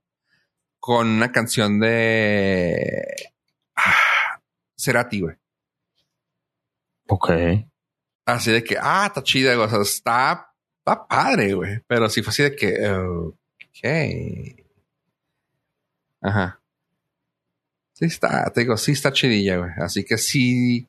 [0.80, 3.32] con una canción de
[3.76, 4.42] ah,
[4.78, 5.36] Cerati, güey.
[7.08, 7.32] Ok.
[8.26, 9.66] Así de que, ah, está chida, güey.
[9.66, 11.80] O sea, está, está padre, güey.
[11.88, 14.68] Pero sí fue así de que, ok.
[16.22, 16.62] Ajá.
[17.98, 19.72] Sí está, te digo, sí está chidilla, güey.
[19.80, 20.88] Así que sí,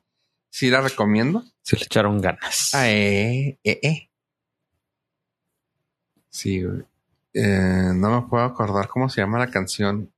[0.51, 1.43] sí la recomiendo.
[1.63, 2.69] Sí le echaron ganas.
[2.75, 4.09] Ah, eh, eh, eh.
[6.29, 6.83] Sí, güey.
[7.33, 10.13] Eh, no me puedo acordar cómo se llama la canción.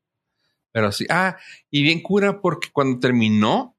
[0.74, 1.06] Pero sí.
[1.10, 1.38] Ah,
[1.70, 3.78] y bien cura porque cuando terminó,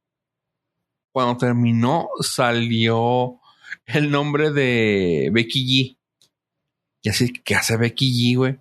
[1.12, 3.38] cuando terminó, salió
[3.84, 5.98] el nombre de Becky G.
[7.02, 8.58] Y así, ¿qué hace Becky G, güey?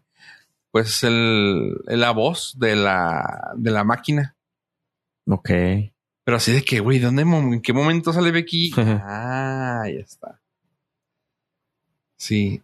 [0.71, 4.35] Pues el, la voz de la, de la máquina.
[5.27, 5.49] Ok.
[6.23, 8.71] Pero así de que, güey, ¿dónde, ¿en qué momento sale Becky?
[8.77, 10.39] ah, ya está.
[12.17, 12.61] Sí.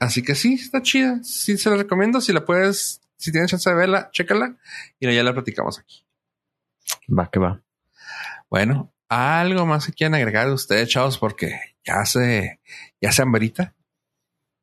[0.00, 1.22] Así que sí, está chida.
[1.22, 2.20] Sí, se la recomiendo.
[2.20, 4.56] Si la puedes, si tienes chance de verla, chécala.
[4.98, 6.04] Y ya la platicamos aquí.
[7.08, 7.62] Va que va.
[8.50, 12.60] Bueno, algo más que quieran agregar de ustedes, chavos, porque ya se,
[13.00, 13.74] ya se hambrita.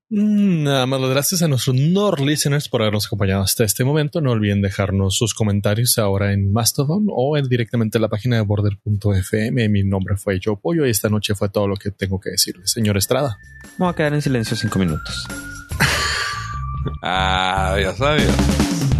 [0.10, 4.22] Mm, Nada más las gracias a nuestros Nord listeners por habernos acompañado hasta este momento.
[4.22, 8.44] No olviden dejarnos sus comentarios ahora en Mastodon o en directamente en la página de
[8.44, 9.70] border.fm.
[9.70, 12.72] Mi nombre fue Joe Pollo y esta noche fue todo lo que tengo que decirles.
[12.72, 13.38] Señor Estrada.
[13.78, 15.26] Voy a quedar en silencio cinco minutos.
[17.02, 18.95] Adiós, adiós.